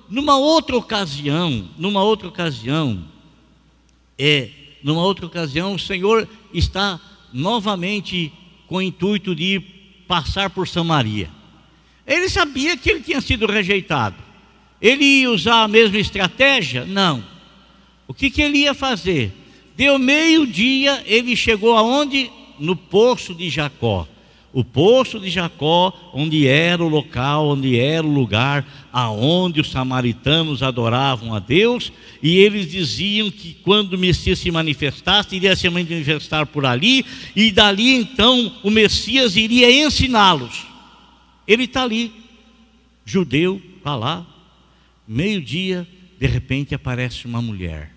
numa 0.09 0.37
outra 0.37 0.77
ocasião, 0.77 1.69
numa 1.79 2.03
outra 2.03 2.29
ocasião, 2.29 3.05
é, 4.19 4.51
numa 4.83 5.03
outra 5.03 5.27
ocasião, 5.27 5.75
o 5.75 5.79
Senhor 5.79 6.29
está 6.53 7.01
novamente 7.33 8.33
com 8.67 8.77
o 8.77 8.83
intuito 8.83 9.35
de 9.35 9.61
passar 10.07 10.51
por 10.51 10.67
Samaria. 10.67 11.31
Ele 12.07 12.29
sabia 12.29 12.77
que 12.77 12.91
ele 12.91 13.01
tinha 13.01 13.21
sido 13.21 13.47
rejeitado. 13.47 14.17
Ele 14.81 15.05
ia 15.05 15.31
usar 15.31 15.63
a 15.63 15.69
mesma 15.69 15.99
estratégia? 15.99 16.85
Não. 16.85 17.23
O 18.09 18.15
que, 18.15 18.31
que 18.31 18.43
ele 18.43 18.59
ia 18.59 18.75
fazer? 18.75 19.33
Deu 19.77 19.99
meio-dia, 19.99 21.03
ele 21.07 21.37
chegou 21.37 21.77
aonde? 21.77 22.31
no 22.61 22.77
poço 22.77 23.35
de 23.35 23.49
Jacó. 23.49 24.07
O 24.53 24.65
poço 24.65 25.21
de 25.21 25.31
Jacó, 25.31 26.11
onde 26.13 26.47
era 26.47 26.83
o 26.83 26.89
local, 26.89 27.51
onde 27.51 27.79
era 27.79 28.05
o 28.05 28.13
lugar 28.13 28.67
aonde 28.93 29.61
os 29.61 29.71
samaritanos 29.71 30.61
adoravam 30.63 31.33
a 31.33 31.39
Deus, 31.39 31.93
e 32.21 32.37
eles 32.37 32.69
diziam 32.69 33.31
que 33.31 33.55
quando 33.63 33.93
o 33.93 33.99
Messias 33.99 34.41
se 34.41 34.51
manifestasse, 34.51 35.37
iria 35.37 35.55
se 35.55 35.69
manifestar 35.71 36.47
por 36.47 36.67
ali, 36.67 37.07
e 37.37 37.53
dali 37.53 37.95
então 37.95 38.53
o 38.65 38.71
Messias 38.71 39.37
iria 39.37 39.71
ensiná-los. 39.87 40.67
Ele 41.47 41.65
está 41.65 41.85
ali, 41.85 42.13
judeu, 43.05 43.63
está 43.77 43.95
lá, 43.95 44.27
meio-dia, 45.07 45.87
de 46.19 46.27
repente 46.27 46.75
aparece 46.75 47.25
uma 47.27 47.41
mulher. 47.41 47.95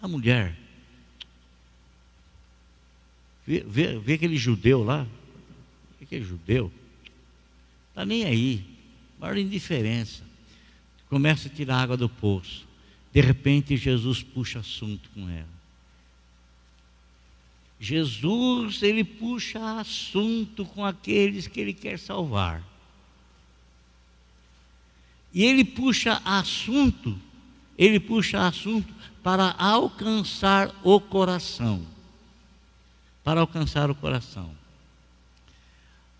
A 0.00 0.08
mulher 0.08 0.56
Vê, 3.46 3.64
vê, 3.66 3.98
vê 3.98 4.14
aquele 4.14 4.36
judeu 4.36 4.82
lá, 4.82 5.06
aquele 6.06 6.24
judeu, 6.24 6.72
está 7.88 8.04
nem 8.04 8.24
aí, 8.24 8.64
maior 9.18 9.36
indiferença. 9.36 10.22
Começa 11.08 11.48
a 11.48 11.50
tirar 11.50 11.82
água 11.82 11.96
do 11.96 12.08
poço. 12.08 12.66
De 13.12 13.20
repente 13.20 13.76
Jesus 13.76 14.22
puxa 14.22 14.60
assunto 14.60 15.08
com 15.14 15.28
ela. 15.28 15.56
Jesus, 17.78 18.82
ele 18.82 19.04
puxa 19.04 19.78
assunto 19.78 20.64
com 20.64 20.84
aqueles 20.84 21.46
que 21.46 21.60
ele 21.60 21.74
quer 21.74 21.98
salvar. 21.98 22.62
E 25.32 25.44
ele 25.44 25.64
puxa 25.64 26.20
assunto, 26.24 27.18
ele 27.76 28.00
puxa 28.00 28.46
assunto 28.46 28.92
para 29.22 29.50
alcançar 29.58 30.74
o 30.82 30.98
coração 30.98 31.84
para 33.26 33.40
alcançar 33.40 33.90
o 33.90 33.94
coração. 33.96 34.48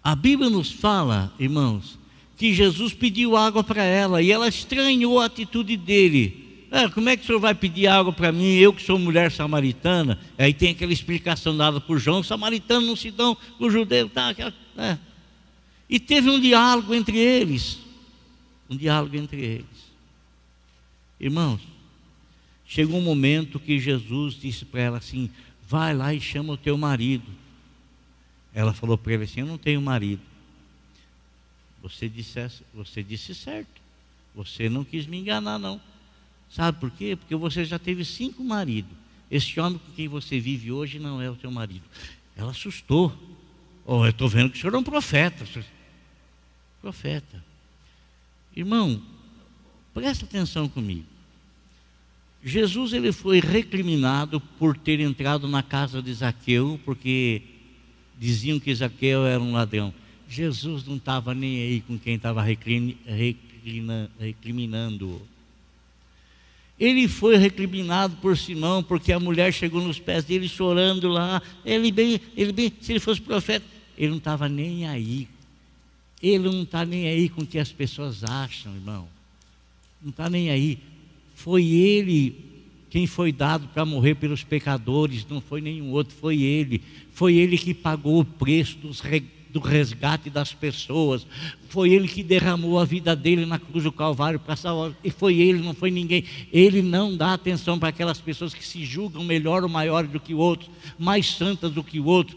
A 0.07 0.15
Bíblia 0.15 0.49
nos 0.49 0.71
fala, 0.71 1.35
irmãos, 1.37 1.99
que 2.37 2.55
Jesus 2.55 2.95
pediu 2.95 3.37
água 3.37 3.65
para 3.65 3.83
ela 3.83 4.23
e 4.23 4.31
ela 4.31 4.47
estranhou 4.47 5.19
a 5.19 5.25
atitude 5.25 5.77
dele. 5.77 6.69
É, 6.71 6.89
como 6.89 7.09
é 7.09 7.17
que 7.17 7.25
o 7.25 7.27
senhor 7.27 7.41
vai 7.41 7.57
pedir 7.57 7.89
água 7.89 8.13
para 8.13 8.31
mim, 8.31 8.55
eu 8.55 8.73
que 8.73 8.85
sou 8.85 9.01
mulher 9.01 9.33
samaritana? 9.33 10.17
Aí 10.39 10.55
tem 10.55 10.71
aquela 10.71 10.93
explicação 10.93 11.57
dada 11.57 11.81
por 11.81 11.99
João: 11.99 12.23
samaritano 12.23 12.87
não 12.87 12.95
se 12.95 13.11
dão 13.11 13.37
o 13.59 13.69
judeu. 13.69 14.09
Tá, 14.09 14.33
é. 14.79 14.97
E 15.91 15.99
teve 15.99 16.31
um 16.31 16.39
diálogo 16.39 16.95
entre 16.95 17.19
eles. 17.19 17.81
Um 18.71 18.77
diálogo 18.77 19.17
entre 19.17 19.41
eles. 19.41 19.91
Irmãos, 21.19 21.61
chegou 22.65 23.01
um 23.01 23.03
momento 23.03 23.59
que 23.59 23.81
Jesus 23.81 24.35
disse 24.35 24.65
para 24.65 24.83
ela 24.83 24.99
assim: 24.99 25.29
vai 25.69 25.93
lá 25.93 26.15
e 26.15 26.21
chama 26.21 26.53
o 26.53 26.57
teu 26.57 26.79
marido. 26.79 27.45
Ela 28.57 28.73
falou 28.73 28.97
para 28.97 29.13
ele 29.13 29.25
assim: 29.25 29.41
Eu 29.41 29.47
não 29.47 29.59
tenho 29.59 29.83
marido. 29.83 30.23
Você 31.83 32.09
disse, 32.09 32.41
você 32.73 33.03
disse 33.03 33.35
certo. 33.35 33.83
Você 34.35 34.71
não 34.71 34.83
quis 34.83 35.07
me 35.07 35.19
enganar, 35.19 35.59
não. 35.59 35.79
Sabe 36.51 36.81
por 36.81 36.91
quê? 36.91 37.17
Porque 37.17 37.37
você 37.37 37.67
já 37.67 37.79
teve 37.79 38.03
cinco 38.03 38.43
maridos. 38.43 38.91
Esse 39.31 39.61
homem 39.61 39.79
com 39.79 39.93
quem 39.93 40.09
você 40.09 40.41
vive 40.41 40.73
hoje 40.73 40.99
não 40.99 41.21
é 41.21 41.31
o 41.31 41.37
teu 41.37 41.51
marido. 41.51 41.85
Ela 42.35 42.51
assustou. 42.51 43.15
Oh, 43.85 44.07
eu 44.07 44.11
estou 44.11 44.29
vendo 44.29 44.51
que 44.51 44.57
o 44.57 44.61
senhor 44.61 44.75
é 44.75 44.79
um 44.79 44.83
profeta. 44.83 45.47
Profeta. 46.81 47.45
Irmão, 48.55 49.03
presta 49.93 50.25
atenção 50.25 50.67
comigo. 50.67 51.05
Jesus 52.43 52.95
ele 52.95 53.13
foi 53.13 53.39
recriminado 53.39 54.41
por 54.41 54.79
ter 54.79 54.99
entrado 55.01 55.47
na 55.47 55.63
casa 55.63 56.01
de 56.01 56.13
Zaqueu, 56.15 56.81
porque 56.85 57.43
diziam 58.19 58.59
que 58.59 58.75
Zaqueu 58.75 59.27
era 59.27 59.41
um 59.43 59.53
ladrão. 59.53 59.93
Jesus 60.29 60.85
não 60.85 60.97
estava 60.97 61.35
nem 61.35 61.63
aí 61.63 61.81
com 61.81 61.99
quem 61.99 62.17
estava 62.17 62.43
recriminando. 64.19 65.23
Ele 66.79 67.09
foi 67.09 67.37
recriminado 67.37 68.17
por 68.17 68.37
Simão, 68.37 68.83
porque 68.83 69.13
a 69.13 69.21
mulher 69.21 69.53
chegou 69.53 69.81
nos 69.81 69.99
pés 69.99 70.25
dele 70.25 70.49
chorando 70.49 71.09
lá. 71.09 71.41
Ele 71.65 71.91
bem, 71.93 72.21
ele 72.37 72.53
bem, 72.53 72.73
se 72.81 72.93
ele 72.93 73.01
fosse 73.01 73.21
profeta, 73.21 73.65
ele 73.97 74.11
não 74.11 74.19
estava 74.19 74.49
nem 74.49 74.87
aí. 74.87 75.29
Ele 76.23 76.45
não 76.49 76.63
está 76.63 76.85
nem 76.85 77.09
aí 77.09 77.29
com 77.29 77.43
o 77.43 77.47
que 77.47 77.59
as 77.59 77.73
pessoas 77.73 78.25
acham, 78.25 78.75
irmão. 78.75 79.09
Não 80.03 80.11
está 80.11 80.29
nem 80.29 80.51
aí. 80.51 80.79
Foi 81.35 81.65
ele 81.65 82.35
quem 82.91 83.07
foi 83.07 83.31
dado 83.33 83.69
para 83.69 83.85
morrer 83.85 84.15
pelos 84.15 84.43
pecadores, 84.43 85.27
não 85.29 85.41
foi 85.41 85.61
nenhum 85.61 85.91
outro, 85.91 86.15
foi 86.15 86.41
ele. 86.41 86.81
Foi 87.17 87.35
ele 87.35 87.57
que 87.57 87.73
pagou 87.73 88.21
o 88.21 88.25
preço 88.27 88.77
dos, 88.77 89.03
do 89.49 89.59
resgate 89.59 90.29
das 90.29 90.53
pessoas. 90.53 91.27
Foi 91.71 91.89
ele 91.89 92.07
que 92.07 92.23
derramou 92.23 92.79
a 92.79 92.85
vida 92.85 93.17
dele 93.17 93.47
na 93.47 93.59
cruz 93.59 93.85
do 93.85 93.91
Calvário 93.91 94.39
para 94.39 94.55
salvar. 94.55 94.93
E 95.03 95.11
foi 95.11 95.37
ele, 95.37 95.63
não 95.63 95.73
foi 95.73 95.91
ninguém. 95.91 96.25
Ele 96.53 96.83
não 96.83 97.17
dá 97.17 97.33
atenção 97.33 97.79
para 97.79 97.89
aquelas 97.89 98.21
pessoas 98.21 98.53
que 98.53 98.63
se 98.63 98.85
julgam 98.85 99.25
melhor 99.25 99.63
ou 99.63 99.69
maior 99.71 100.07
do 100.07 100.21
que 100.21 100.35
o 100.35 100.39
outro, 100.39 100.71
mais 100.99 101.31
santas 101.31 101.73
do 101.73 101.83
que 101.83 101.99
o 101.99 102.05
outro, 102.05 102.37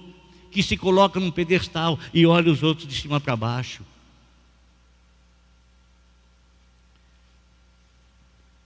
que 0.49 0.63
se 0.63 0.77
colocam 0.77 1.21
num 1.21 1.29
pedestal 1.29 1.99
e 2.13 2.25
olham 2.25 2.53
os 2.53 2.63
outros 2.63 2.87
de 2.87 2.95
cima 2.95 3.19
para 3.19 3.35
baixo. 3.35 3.83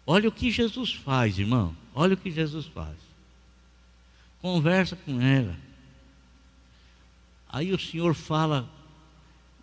Olha 0.05 0.29
o 0.29 0.31
que 0.31 0.51
Jesus 0.51 0.93
faz, 0.93 1.39
irmão. 1.39 1.75
Olha 1.95 2.13
o 2.13 2.17
que 2.17 2.29
Jesus 2.29 2.67
faz. 2.67 2.97
Conversa 4.43 4.95
com 4.95 5.19
ela. 5.19 5.62
Aí 7.53 7.71
o 7.71 7.77
Senhor 7.77 8.15
fala, 8.15 8.67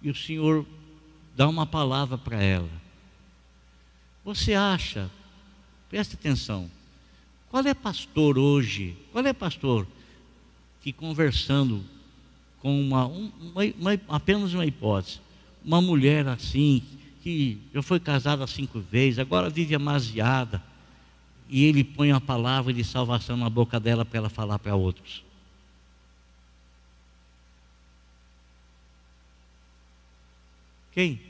e 0.00 0.08
o 0.08 0.14
Senhor 0.14 0.64
dá 1.34 1.48
uma 1.48 1.66
palavra 1.66 2.16
para 2.16 2.40
ela. 2.40 2.70
Você 4.24 4.54
acha, 4.54 5.10
presta 5.88 6.14
atenção, 6.14 6.70
qual 7.50 7.66
é 7.66 7.74
pastor 7.74 8.38
hoje? 8.38 8.96
Qual 9.10 9.26
é 9.26 9.32
pastor 9.32 9.88
que 10.80 10.92
conversando 10.92 11.84
com 12.60 12.80
uma, 12.80 13.06
uma, 13.06 13.64
uma 13.76 14.00
apenas 14.08 14.54
uma 14.54 14.64
hipótese, 14.64 15.18
uma 15.64 15.80
mulher 15.80 16.28
assim, 16.28 16.84
que 17.24 17.58
já 17.74 17.82
foi 17.82 17.98
casada 17.98 18.46
cinco 18.46 18.78
vezes, 18.78 19.18
agora 19.18 19.50
vive 19.50 19.74
amasiada, 19.74 20.62
e 21.48 21.64
ele 21.64 21.82
põe 21.82 22.12
a 22.12 22.20
palavra 22.20 22.72
de 22.72 22.84
salvação 22.84 23.36
na 23.36 23.50
boca 23.50 23.80
dela 23.80 24.04
para 24.04 24.18
ela 24.18 24.28
falar 24.28 24.60
para 24.60 24.76
outros. 24.76 25.28
Quem? 30.92 31.20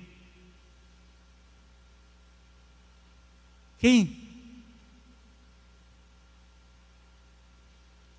Quem? 3.78 4.16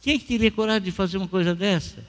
Quem 0.02 0.20
que 0.20 0.26
teria 0.26 0.52
coragem 0.52 0.82
de 0.82 0.92
fazer 0.92 1.18
uma 1.18 1.28
coisa 1.28 1.54
dessa? 1.54 2.06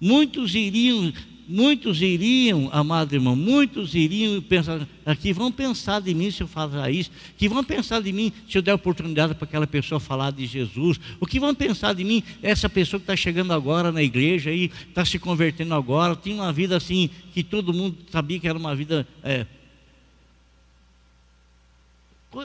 Muitos 0.00 0.54
iriam 0.54 1.12
muitos 1.48 2.02
iriam, 2.02 2.68
amado 2.70 3.14
irmão, 3.14 3.34
muitos 3.34 3.94
iriam 3.94 4.40
pensar, 4.42 4.86
aqui 5.06 5.32
vão 5.32 5.50
pensar 5.50 6.00
de 6.00 6.12
mim 6.12 6.30
se 6.30 6.42
eu 6.42 6.46
falar 6.46 6.90
isso, 6.90 7.10
que 7.38 7.48
vão 7.48 7.64
pensar 7.64 8.02
de 8.02 8.12
mim 8.12 8.30
se 8.46 8.58
eu 8.58 8.62
der 8.62 8.74
oportunidade 8.74 9.34
para 9.34 9.44
aquela 9.44 9.66
pessoa 9.66 9.98
falar 9.98 10.30
de 10.30 10.44
Jesus, 10.44 11.00
o 11.18 11.26
que 11.26 11.40
vão 11.40 11.54
pensar 11.54 11.94
de 11.94 12.04
mim, 12.04 12.22
essa 12.42 12.68
pessoa 12.68 13.00
que 13.00 13.04
está 13.04 13.16
chegando 13.16 13.54
agora 13.54 13.90
na 13.90 14.02
igreja 14.02 14.50
aí, 14.50 14.70
está 14.88 15.06
se 15.06 15.18
convertendo 15.18 15.74
agora, 15.74 16.14
tinha 16.14 16.36
uma 16.36 16.52
vida 16.52 16.76
assim, 16.76 17.08
que 17.32 17.42
todo 17.42 17.72
mundo 17.72 17.96
sabia 18.12 18.38
que 18.38 18.46
era 18.46 18.58
uma 18.58 18.76
vida 18.76 19.08
é, 19.22 19.46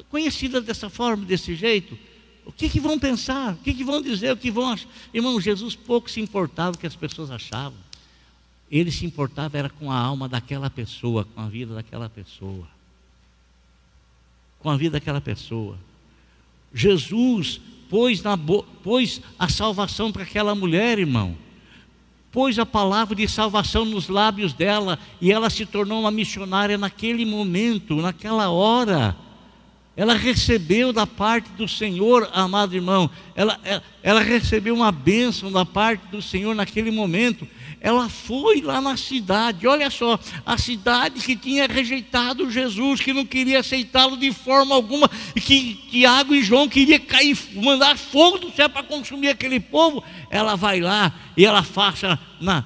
conhecida 0.10 0.62
dessa 0.62 0.89
forma, 0.89 1.26
desse 1.26 1.56
jeito. 1.56 1.98
O 2.46 2.52
que, 2.52 2.70
que 2.70 2.80
vão 2.80 2.98
pensar? 2.98 3.54
O 3.54 3.58
que, 3.58 3.74
que 3.74 3.84
vão 3.84 4.02
dizer? 4.02 4.32
O 4.32 4.38
que 4.38 4.52
vão 4.52 4.70
achar? 4.70 4.88
Irmão, 5.13 5.39
Jesus 5.39 5.76
pouco 5.76 6.10
se 6.10 6.22
importava 6.22 6.76
o 6.76 6.80
que 6.80 6.88
as 6.88 6.96
pessoas 6.96 7.32
achavam. 7.32 7.78
Ele 8.73 8.89
se 8.89 9.05
importava 9.05 9.55
era 9.55 9.69
com 9.69 9.91
a 9.91 9.95
alma 9.95 10.27
daquela 10.27 10.67
pessoa, 10.67 11.25
com 11.25 11.39
a 11.39 11.47
vida 11.47 11.75
daquela 11.75 12.09
pessoa. 12.09 12.67
Com 14.57 14.67
a 14.67 14.75
vida 14.75 14.93
daquela 14.93 15.21
pessoa. 15.21 15.77
Jesus 16.73 17.62
pôs, 17.88 18.23
na, 18.23 18.36
pôs 18.36 19.21
a 19.38 19.47
salvação 19.47 20.12
para 20.12 20.23
aquela 20.23 20.55
mulher, 20.55 20.97
irmão. 20.97 21.38
Pôs 22.31 22.57
a 22.57 22.65
palavra 22.65 23.15
de 23.15 23.27
salvação 23.27 23.86
nos 23.86 24.09
lábios 24.09 24.53
dela 24.53 24.97
e 25.21 25.31
ela 25.31 25.51
se 25.51 25.67
tornou 25.67 25.99
uma 25.99 26.09
missionária 26.09 26.75
naquele 26.75 27.25
momento, 27.25 27.97
naquela 27.97 28.49
hora. 28.49 29.15
Ela 29.95 30.15
recebeu 30.15 30.91
da 30.91 31.05
parte 31.05 31.47
do 31.51 31.67
Senhor, 31.67 32.27
amado 32.33 32.73
irmão, 32.73 33.07
ela, 33.36 33.59
ela, 33.63 33.83
ela, 34.01 34.21
recebeu 34.21 34.73
uma 34.73 34.91
bênção 34.91 35.51
da 35.51 35.63
parte 35.63 36.07
do 36.07 36.23
Senhor 36.23 36.55
naquele 36.55 36.89
momento. 36.89 37.47
Ela 37.84 38.08
foi 38.08 38.62
lá 38.62 38.80
na 38.80 38.96
cidade, 38.96 39.67
olha 39.67 39.89
só, 39.89 40.17
a 40.46 40.58
cidade 40.58 41.19
que 41.19 41.36
tinha 41.36 41.67
rejeitado 41.67 42.50
Jesus, 42.50 43.02
que 43.02 43.12
não 43.12 43.26
queria 43.26 43.60
aceitá-lo 43.60 44.15
de 44.15 44.32
forma 44.32 44.74
alguma, 44.74 45.12
e 45.36 45.41
que 45.41 45.74
Tiago 45.91 46.34
e 46.34 46.41
João 46.41 46.69
queriam 46.69 47.02
cair, 47.02 47.38
mandar 47.56 47.98
fogo 47.98 48.38
do 48.39 48.54
céu 48.54 48.69
para 48.69 48.84
consumir 48.84 49.28
aquele 49.28 49.60
povo. 49.60 50.02
Ela 50.30 50.56
vai 50.56 50.80
lá 50.80 51.13
e 51.36 51.46
ela 51.46 51.62
faça 51.62 52.17
na, 52.39 52.63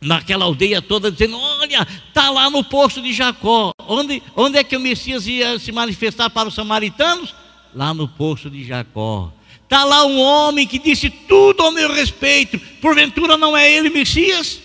naquela 0.00 0.44
aldeia 0.44 0.82
toda, 0.82 1.08
dizendo: 1.08 1.38
Olha, 1.38 1.86
está 2.08 2.28
lá 2.28 2.50
no 2.50 2.64
poço 2.64 3.00
de 3.00 3.12
Jacó. 3.12 3.70
Onde, 3.86 4.20
onde 4.34 4.58
é 4.58 4.64
que 4.64 4.76
o 4.76 4.80
Messias 4.80 5.24
ia 5.24 5.56
se 5.60 5.70
manifestar 5.70 6.28
para 6.28 6.48
os 6.48 6.54
samaritanos? 6.56 7.32
Lá 7.72 7.94
no 7.94 8.08
poço 8.08 8.50
de 8.50 8.64
Jacó. 8.64 9.32
Está 9.72 9.84
lá 9.84 10.04
um 10.04 10.20
homem 10.20 10.66
que 10.66 10.78
disse 10.78 11.08
tudo 11.08 11.62
ao 11.62 11.72
meu 11.72 11.90
respeito. 11.94 12.58
Porventura 12.78 13.38
não 13.38 13.56
é 13.56 13.72
ele 13.72 13.88
Messias? 13.88 14.60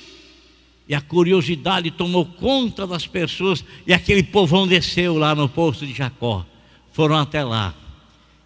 E 0.85 0.93
a 0.93 0.99
curiosidade 0.99 1.89
tomou 1.91 2.25
conta 2.25 2.85
das 2.85 3.07
pessoas, 3.07 3.63
e 3.85 3.93
aquele 3.93 4.21
povão 4.21 4.67
desceu 4.67 5.17
lá 5.17 5.33
no 5.33 5.47
poço 5.47 5.87
de 5.87 5.93
Jacó. 5.93 6.45
Foram 6.91 7.15
até 7.15 7.41
lá. 7.41 7.73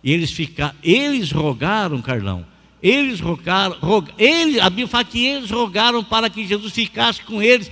E 0.03 0.11
eles 0.11 0.29
ficaram, 0.29 0.75
eles 0.83 1.31
rogaram, 1.31 1.99
Carlão, 1.99 2.45
eles 2.79 3.19
rogaram, 3.19 3.79
rog, 3.79 4.11
eles, 4.15 4.61
a 4.61 4.69
Bíblia 4.69 4.87
fala 4.87 5.03
que 5.03 5.25
eles 5.25 5.49
rogaram 5.49 6.03
para 6.03 6.29
que 6.29 6.45
Jesus 6.45 6.71
ficasse 6.71 7.23
com 7.23 7.41
eles. 7.41 7.71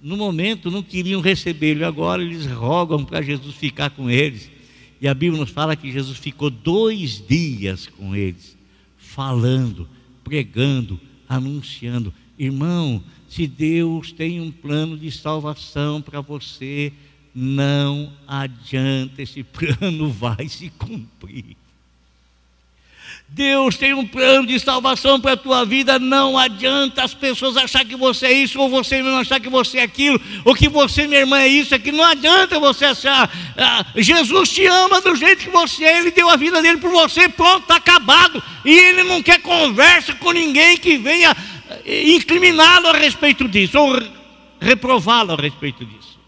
No 0.00 0.16
momento 0.16 0.70
não 0.70 0.80
queriam 0.80 1.20
recebê-lo, 1.20 1.84
agora 1.84 2.22
eles 2.22 2.46
rogam 2.46 3.04
para 3.04 3.20
Jesus 3.20 3.56
ficar 3.56 3.90
com 3.90 4.08
eles. 4.08 4.48
E 5.02 5.08
a 5.08 5.14
Bíblia 5.14 5.40
nos 5.40 5.50
fala 5.50 5.74
que 5.74 5.90
Jesus 5.90 6.16
ficou 6.16 6.48
dois 6.48 7.20
dias 7.26 7.88
com 7.88 8.14
eles, 8.14 8.56
falando, 8.96 9.88
pregando, 10.22 11.00
anunciando. 11.28 12.14
Irmão, 12.38 13.02
se 13.28 13.48
Deus 13.48 14.12
tem 14.12 14.40
um 14.40 14.52
plano 14.52 14.96
de 14.96 15.10
salvação 15.10 16.00
para 16.00 16.20
você, 16.20 16.92
não 17.34 18.12
adianta, 18.28 19.20
esse 19.20 19.42
plano 19.42 20.08
vai 20.08 20.46
se 20.46 20.70
cumprir. 20.70 21.56
Deus 23.34 23.78
tem 23.78 23.94
um 23.94 24.06
plano 24.06 24.46
de 24.46 24.60
salvação 24.60 25.18
para 25.18 25.32
a 25.32 25.36
tua 25.38 25.64
vida. 25.64 25.98
Não 25.98 26.36
adianta 26.36 27.02
as 27.02 27.14
pessoas 27.14 27.56
achar 27.56 27.82
que 27.82 27.96
você 27.96 28.26
é 28.26 28.32
isso, 28.32 28.60
ou 28.60 28.68
você 28.68 29.02
não 29.02 29.16
achar 29.16 29.40
que 29.40 29.48
você 29.48 29.78
é 29.78 29.82
aquilo, 29.82 30.20
ou 30.44 30.54
que 30.54 30.68
você, 30.68 31.06
minha 31.06 31.20
irmã, 31.20 31.40
é 31.40 31.48
isso, 31.48 31.74
aqui. 31.74 31.90
Não 31.90 32.04
adianta 32.04 32.60
você 32.60 32.84
achar. 32.84 33.30
Ah, 33.56 33.86
Jesus 33.96 34.50
te 34.50 34.66
ama 34.66 35.00
do 35.00 35.16
jeito 35.16 35.44
que 35.44 35.50
você 35.50 35.82
é, 35.82 35.98
Ele 35.98 36.10
deu 36.10 36.28
a 36.28 36.36
vida 36.36 36.60
dele 36.60 36.76
por 36.76 36.90
você, 36.90 37.26
pronto, 37.26 37.62
está 37.62 37.76
acabado. 37.76 38.42
E 38.66 38.78
Ele 38.78 39.02
não 39.04 39.22
quer 39.22 39.40
conversa 39.40 40.14
com 40.14 40.30
ninguém 40.30 40.76
que 40.76 40.98
venha 40.98 41.34
eh, 41.86 42.10
incriminá-lo 42.10 42.88
a 42.88 42.98
respeito 42.98 43.48
disso, 43.48 43.78
ou 43.78 43.98
reprová-lo 44.60 45.32
a 45.32 45.36
respeito 45.36 45.86
disso. 45.86 46.18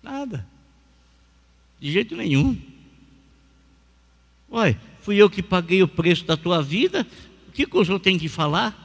Nada. 0.00 0.46
De 1.80 1.90
jeito 1.90 2.14
nenhum. 2.14 2.71
Olha, 4.52 4.78
fui 5.00 5.16
eu 5.16 5.30
que 5.30 5.42
paguei 5.42 5.82
o 5.82 5.88
preço 5.88 6.24
da 6.26 6.36
tua 6.36 6.62
vida, 6.62 7.06
o 7.48 7.52
que, 7.52 7.66
que 7.66 7.76
o 7.76 7.84
senhor 7.84 7.98
tem 7.98 8.18
que 8.18 8.28
falar? 8.28 8.78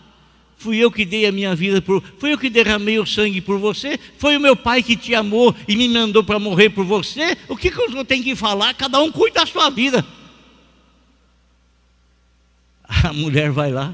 Fui 0.56 0.78
eu 0.78 0.90
que 0.90 1.06
dei 1.06 1.26
a 1.28 1.32
minha 1.32 1.54
vida 1.54 1.82
por, 1.82 2.02
fui 2.18 2.32
eu 2.34 2.38
que 2.38 2.50
derramei 2.50 2.98
o 2.98 3.06
sangue 3.06 3.42
por 3.42 3.60
você, 3.60 4.00
foi 4.18 4.38
o 4.38 4.40
meu 4.40 4.56
pai 4.56 4.82
que 4.82 4.96
te 4.96 5.14
amou 5.14 5.54
e 5.68 5.76
me 5.76 5.90
mandou 5.90 6.24
para 6.24 6.40
morrer 6.40 6.70
por 6.70 6.86
você. 6.86 7.38
O 7.50 7.58
que, 7.58 7.70
que 7.70 7.82
o 7.82 7.90
senhor 7.92 8.06
tem 8.06 8.24
que 8.24 8.34
falar? 8.34 8.74
Cada 8.76 9.00
um 9.00 9.12
cuida 9.12 9.42
da 9.42 9.46
sua 9.46 9.70
vida. 9.70 10.04
A 12.88 13.12
mulher 13.12 13.52
vai 13.52 13.70
lá. 13.70 13.94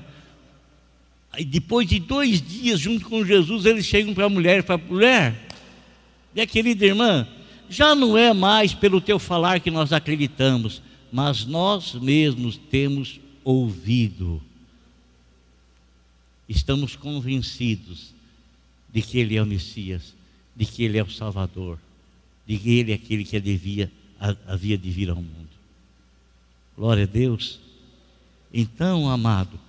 Aí 1.32 1.44
depois 1.44 1.88
de 1.88 2.00
dois 2.00 2.40
dias 2.40 2.80
junto 2.80 3.10
com 3.10 3.26
Jesus, 3.26 3.66
eles 3.66 3.86
chegam 3.86 4.14
para 4.14 4.26
a 4.26 4.30
mulher 4.30 4.60
e 4.60 4.62
falam, 4.62 4.86
mulher, 4.88 5.48
minha 6.34 6.46
querida 6.46 6.86
irmã, 6.86 7.28
já 7.68 7.96
não 7.96 8.16
é 8.16 8.32
mais 8.32 8.76
pelo 8.76 9.02
teu 9.02 9.18
falar 9.18 9.60
que 9.60 9.72
nós 9.72 9.92
acreditamos 9.92 10.82
mas 11.14 11.46
nós 11.46 11.94
mesmos 11.94 12.58
temos 12.58 13.20
ouvido, 13.44 14.42
estamos 16.50 16.96
convencidos 16.96 18.16
de 18.92 19.00
que 19.04 19.20
Ele 19.20 19.36
é 19.36 19.44
o 19.44 19.46
Messias, 19.46 20.16
de 20.56 20.66
que 20.66 20.84
Ele 20.84 20.98
é 20.98 21.04
o 21.04 21.12
Salvador, 21.12 21.78
de 22.48 22.58
que 22.58 22.80
Ele 22.80 22.92
é 22.92 22.96
aquele 22.96 23.24
que 23.24 23.40
devia, 23.40 23.92
havia 24.48 24.76
de 24.76 24.90
vir 24.90 25.12
ao 25.12 25.18
mundo. 25.18 25.50
Glória 26.76 27.04
a 27.04 27.08
Deus. 27.08 27.60
Então, 28.52 29.08
amado, 29.08 29.60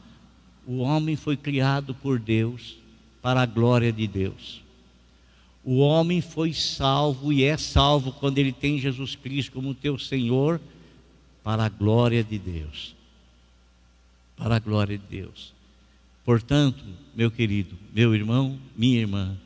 o 0.66 0.78
homem 0.78 1.14
foi 1.14 1.36
criado 1.36 1.94
por 1.94 2.18
Deus 2.18 2.78
para 3.20 3.42
a 3.42 3.46
glória 3.46 3.92
de 3.92 4.06
Deus. 4.06 4.62
O 5.62 5.76
homem 5.76 6.22
foi 6.22 6.54
salvo 6.54 7.30
e 7.30 7.44
é 7.44 7.58
salvo 7.58 8.12
quando 8.12 8.38
ele 8.38 8.52
tem 8.52 8.78
Jesus 8.78 9.14
Cristo 9.14 9.52
como 9.52 9.74
teu 9.74 9.98
Senhor 9.98 10.58
para 11.44 11.66
a 11.66 11.68
glória 11.68 12.24
de 12.24 12.38
Deus. 12.38 12.96
Para 14.36 14.56
a 14.56 14.58
glória 14.58 14.98
de 14.98 15.04
Deus. 15.06 15.52
Portanto, 16.24 16.82
meu 17.14 17.30
querido, 17.30 17.76
meu 17.92 18.14
irmão, 18.14 18.58
minha 18.74 18.98
irmã, 18.98 19.36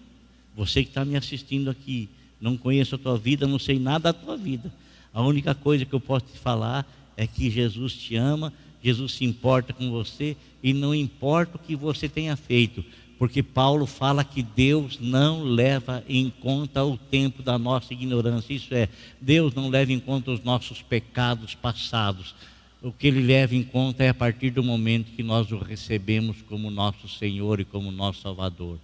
você 0.56 0.82
que 0.84 0.90
está 0.90 1.04
me 1.04 1.16
assistindo 1.16 1.68
aqui, 1.68 2.08
não 2.40 2.56
conheço 2.56 2.94
a 2.94 2.98
tua 2.98 3.18
vida, 3.18 3.48
não 3.48 3.58
sei 3.58 3.80
nada 3.80 4.12
da 4.12 4.18
tua 4.18 4.36
vida. 4.36 4.72
A 5.12 5.20
única 5.22 5.54
coisa 5.54 5.84
que 5.84 5.92
eu 5.92 6.00
posso 6.00 6.26
te 6.26 6.38
falar 6.38 6.86
é 7.16 7.26
que 7.26 7.50
Jesus 7.50 7.94
te 7.94 8.14
ama, 8.14 8.52
Jesus 8.82 9.12
se 9.12 9.24
importa 9.24 9.72
com 9.72 9.90
você 9.90 10.36
e 10.62 10.72
não 10.72 10.94
importa 10.94 11.56
o 11.56 11.58
que 11.58 11.74
você 11.74 12.08
tenha 12.08 12.36
feito, 12.36 12.84
porque 13.18 13.42
Paulo 13.42 13.84
fala 13.84 14.22
que 14.22 14.42
Deus 14.42 14.98
não 15.00 15.42
leva 15.42 16.04
em 16.08 16.30
conta 16.30 16.84
o 16.84 16.96
tempo 16.96 17.42
da 17.42 17.58
nossa 17.58 17.92
ignorância. 17.92 18.54
Isso 18.54 18.72
é, 18.72 18.88
Deus 19.20 19.52
não 19.54 19.68
leva 19.68 19.92
em 19.92 19.98
conta 19.98 20.30
os 20.30 20.42
nossos 20.44 20.80
pecados 20.82 21.52
passados. 21.54 22.34
O 22.80 22.92
que 22.92 23.08
Ele 23.08 23.20
leva 23.20 23.56
em 23.56 23.64
conta 23.64 24.04
é 24.04 24.10
a 24.10 24.14
partir 24.14 24.50
do 24.50 24.62
momento 24.62 25.10
que 25.16 25.24
nós 25.24 25.50
o 25.50 25.58
recebemos 25.58 26.40
como 26.42 26.70
nosso 26.70 27.08
Senhor 27.08 27.58
e 27.58 27.64
como 27.64 27.90
nosso 27.90 28.22
Salvador. 28.22 28.78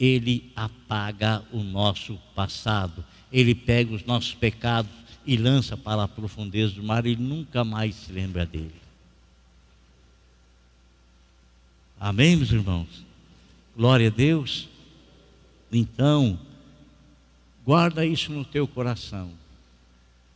Ele 0.00 0.50
apaga 0.56 1.44
o 1.52 1.62
nosso 1.62 2.18
passado. 2.34 3.04
Ele 3.32 3.54
pega 3.54 3.94
os 3.94 4.04
nossos 4.04 4.34
pecados 4.34 4.90
e 5.24 5.36
lança 5.36 5.76
para 5.76 6.02
a 6.02 6.08
profundeza 6.08 6.74
do 6.74 6.82
mar 6.82 7.06
e 7.06 7.14
nunca 7.14 7.62
mais 7.62 7.94
se 7.94 8.12
lembra 8.12 8.44
dele. 8.44 8.74
Amém, 12.00 12.34
meus 12.34 12.50
irmãos? 12.50 13.05
Glória 13.76 14.08
a 14.08 14.10
Deus. 14.10 14.68
Então, 15.70 16.38
guarda 17.62 18.06
isso 18.06 18.32
no 18.32 18.42
teu 18.42 18.66
coração. 18.66 19.30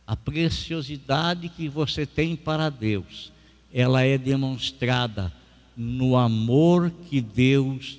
A 0.05 0.15
preciosidade 0.15 1.49
que 1.49 1.67
você 1.67 2.05
tem 2.05 2.35
para 2.35 2.69
Deus, 2.69 3.31
ela 3.73 4.03
é 4.03 4.15
demonstrada 4.15 5.33
no 5.75 6.15
amor 6.15 6.91
que 7.09 7.19
Deus 7.19 7.97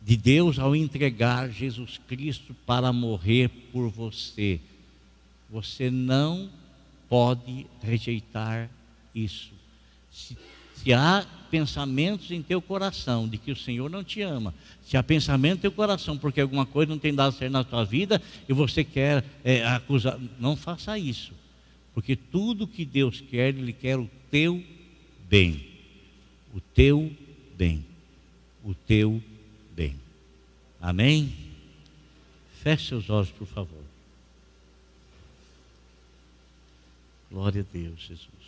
de 0.00 0.16
Deus 0.16 0.58
ao 0.58 0.74
entregar 0.74 1.50
Jesus 1.50 2.00
Cristo 2.08 2.56
para 2.64 2.92
morrer 2.92 3.48
por 3.70 3.90
você. 3.90 4.58
Você 5.50 5.90
não 5.90 6.48
pode 7.08 7.66
rejeitar 7.82 8.70
isso. 9.14 9.52
Se, 10.10 10.36
se 10.76 10.92
há 10.94 11.26
pensamentos 11.50 12.30
em 12.30 12.42
teu 12.42 12.62
coração 12.62 13.28
de 13.28 13.36
que 13.36 13.50
o 13.50 13.56
Senhor 13.56 13.90
não 13.90 14.04
te 14.04 14.22
ama, 14.22 14.54
se 14.82 14.96
há 14.96 15.02
pensamento 15.02 15.58
em 15.58 15.60
teu 15.62 15.72
coração 15.72 16.16
porque 16.16 16.40
alguma 16.40 16.64
coisa 16.64 16.90
não 16.90 16.98
tem 16.98 17.14
dado 17.14 17.34
certo 17.36 17.52
na 17.52 17.64
tua 17.64 17.84
vida 17.84 18.22
e 18.48 18.52
você 18.52 18.84
quer 18.84 19.24
é, 19.44 19.64
acusar, 19.66 20.18
não 20.38 20.56
faça 20.56 20.98
isso, 20.98 21.32
porque 21.92 22.14
tudo 22.16 22.66
que 22.66 22.84
Deus 22.84 23.20
quer, 23.20 23.48
Ele 23.48 23.72
quer 23.72 23.98
o 23.98 24.08
teu 24.30 24.62
bem, 25.28 25.66
o 26.54 26.60
teu 26.60 27.12
bem, 27.56 27.84
o 28.64 28.74
teu 28.74 29.22
bem. 29.74 29.96
Amém? 30.80 31.32
Feche 32.62 32.88
seus 32.88 33.10
olhos, 33.10 33.30
por 33.30 33.46
favor. 33.46 33.84
Glória 37.30 37.60
a 37.62 37.72
Deus, 37.72 38.00
Jesus. 38.00 38.39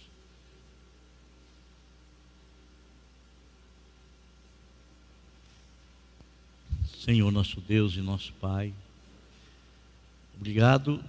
Senhor 7.04 7.32
nosso 7.32 7.60
Deus 7.60 7.96
e 7.96 8.00
nosso 8.00 8.32
Pai, 8.34 8.72
obrigado. 10.36 11.02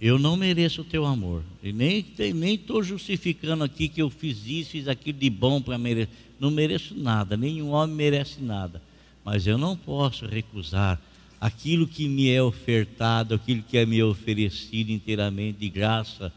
Eu 0.00 0.18
não 0.18 0.34
mereço 0.34 0.80
o 0.80 0.84
teu 0.84 1.04
amor, 1.04 1.42
e 1.62 1.74
nem 1.74 2.06
estou 2.54 2.82
justificando 2.82 3.62
aqui 3.62 3.86
que 3.86 4.00
eu 4.00 4.08
fiz 4.08 4.46
isso, 4.46 4.70
fiz 4.70 4.88
aquilo 4.88 5.18
de 5.18 5.28
bom 5.28 5.60
para 5.60 5.76
merecer. 5.76 6.08
Não 6.40 6.50
mereço 6.50 6.94
nada, 6.94 7.36
nenhum 7.36 7.70
homem 7.70 7.94
merece 7.94 8.40
nada, 8.40 8.80
mas 9.22 9.46
eu 9.46 9.58
não 9.58 9.76
posso 9.76 10.24
recusar 10.24 10.98
aquilo 11.38 11.86
que 11.86 12.08
me 12.08 12.30
é 12.30 12.42
ofertado, 12.42 13.34
aquilo 13.34 13.62
que 13.62 13.76
é 13.76 13.84
me 13.84 14.02
oferecido 14.02 14.90
inteiramente 14.90 15.58
de 15.58 15.68
graça, 15.68 16.32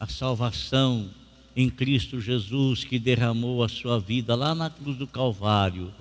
a 0.00 0.06
salvação 0.06 1.10
em 1.54 1.68
Cristo 1.68 2.18
Jesus 2.18 2.82
que 2.82 2.98
derramou 2.98 3.62
a 3.62 3.68
sua 3.68 4.00
vida 4.00 4.34
lá 4.34 4.54
na 4.54 4.70
cruz 4.70 4.96
do 4.96 5.06
Calvário 5.06 5.92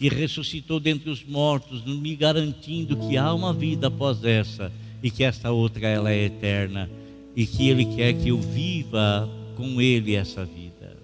e 0.00 0.08
ressuscitou 0.08 0.78
dentre 0.78 1.10
os 1.10 1.24
mortos, 1.24 1.84
me 1.84 2.14
garantindo 2.14 2.96
que 2.96 3.16
há 3.16 3.32
uma 3.34 3.52
vida 3.52 3.88
após 3.88 4.22
essa 4.24 4.72
e 5.02 5.10
que 5.10 5.24
esta 5.24 5.50
outra 5.50 5.88
ela 5.88 6.10
é 6.10 6.24
eterna 6.24 6.88
e 7.34 7.46
que 7.46 7.68
Ele 7.68 7.84
quer 7.84 8.12
que 8.14 8.28
eu 8.28 8.40
viva 8.40 9.28
com 9.56 9.80
Ele 9.80 10.14
essa 10.14 10.44
vida. 10.44 10.96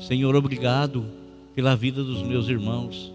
Senhor, 0.00 0.34
obrigado 0.34 1.04
pela 1.54 1.74
vida 1.74 2.02
dos 2.02 2.22
meus 2.22 2.48
irmãos, 2.48 3.12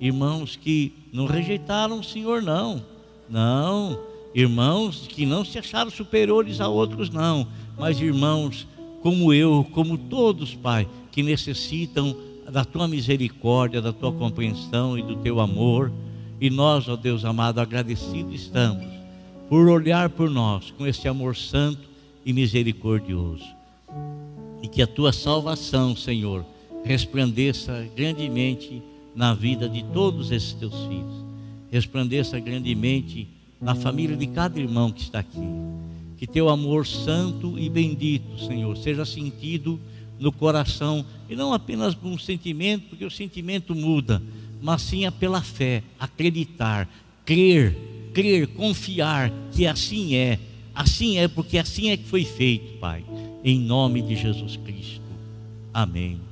irmãos 0.00 0.56
que 0.56 0.92
não 1.12 1.26
rejeitaram 1.26 2.00
o 2.00 2.04
Senhor, 2.04 2.40
não, 2.40 2.82
não, 3.28 4.00
irmãos 4.34 5.06
que 5.08 5.26
não 5.26 5.44
se 5.44 5.58
acharam 5.58 5.90
superiores 5.90 6.60
a 6.60 6.68
outros, 6.68 7.10
não, 7.10 7.46
mas 7.78 8.00
irmãos 8.00 8.66
como 9.02 9.32
eu, 9.32 9.66
como 9.72 9.96
todos, 9.96 10.54
Pai, 10.54 10.86
que 11.10 11.22
necessitam 11.22 12.16
da 12.50 12.64
tua 12.64 12.88
misericórdia, 12.88 13.80
da 13.80 13.92
tua 13.92 14.12
compreensão 14.12 14.98
e 14.98 15.02
do 15.02 15.16
teu 15.16 15.40
amor. 15.40 15.92
E 16.40 16.50
nós, 16.50 16.88
ó 16.88 16.96
Deus 16.96 17.24
amado, 17.24 17.60
agradecidos 17.60 18.34
estamos 18.34 18.86
por 19.48 19.68
olhar 19.68 20.08
por 20.10 20.30
nós 20.30 20.70
com 20.70 20.86
esse 20.86 21.08
amor 21.08 21.34
santo 21.36 21.88
e 22.24 22.32
misericordioso. 22.32 23.44
E 24.62 24.68
que 24.68 24.80
a 24.80 24.86
tua 24.86 25.12
salvação, 25.12 25.96
Senhor, 25.96 26.44
resplandeça 26.84 27.88
grandemente 27.96 28.80
na 29.14 29.34
vida 29.34 29.68
de 29.68 29.82
todos 29.92 30.30
esses 30.30 30.52
teus 30.52 30.74
filhos. 30.86 31.24
Resplandeça 31.70 32.38
grandemente 32.38 33.28
na 33.60 33.74
família 33.74 34.16
de 34.16 34.26
cada 34.28 34.58
irmão 34.58 34.92
que 34.92 35.02
está 35.02 35.18
aqui. 35.18 35.48
Que 36.16 36.26
teu 36.26 36.48
amor 36.48 36.86
santo 36.86 37.58
e 37.58 37.68
bendito, 37.68 38.38
Senhor, 38.46 38.76
seja 38.76 39.04
sentido 39.04 39.80
no 40.20 40.30
coração, 40.30 41.04
e 41.28 41.34
não 41.34 41.52
apenas 41.54 41.94
por 41.94 42.08
um 42.08 42.18
sentimento, 42.18 42.90
porque 42.90 43.04
o 43.04 43.10
sentimento 43.10 43.74
muda, 43.74 44.22
mas 44.60 44.82
sim 44.82 45.06
é 45.06 45.10
pela 45.10 45.40
fé, 45.40 45.82
acreditar, 45.98 46.86
crer, 47.24 47.74
crer, 48.12 48.46
confiar 48.48 49.32
que 49.50 49.66
assim 49.66 50.14
é, 50.14 50.38
assim 50.74 51.16
é, 51.16 51.26
porque 51.26 51.56
assim 51.56 51.88
é 51.90 51.96
que 51.96 52.04
foi 52.04 52.24
feito, 52.24 52.78
Pai, 52.78 53.02
em 53.42 53.58
nome 53.58 54.02
de 54.02 54.14
Jesus 54.14 54.56
Cristo. 54.56 55.00
Amém. 55.72 56.29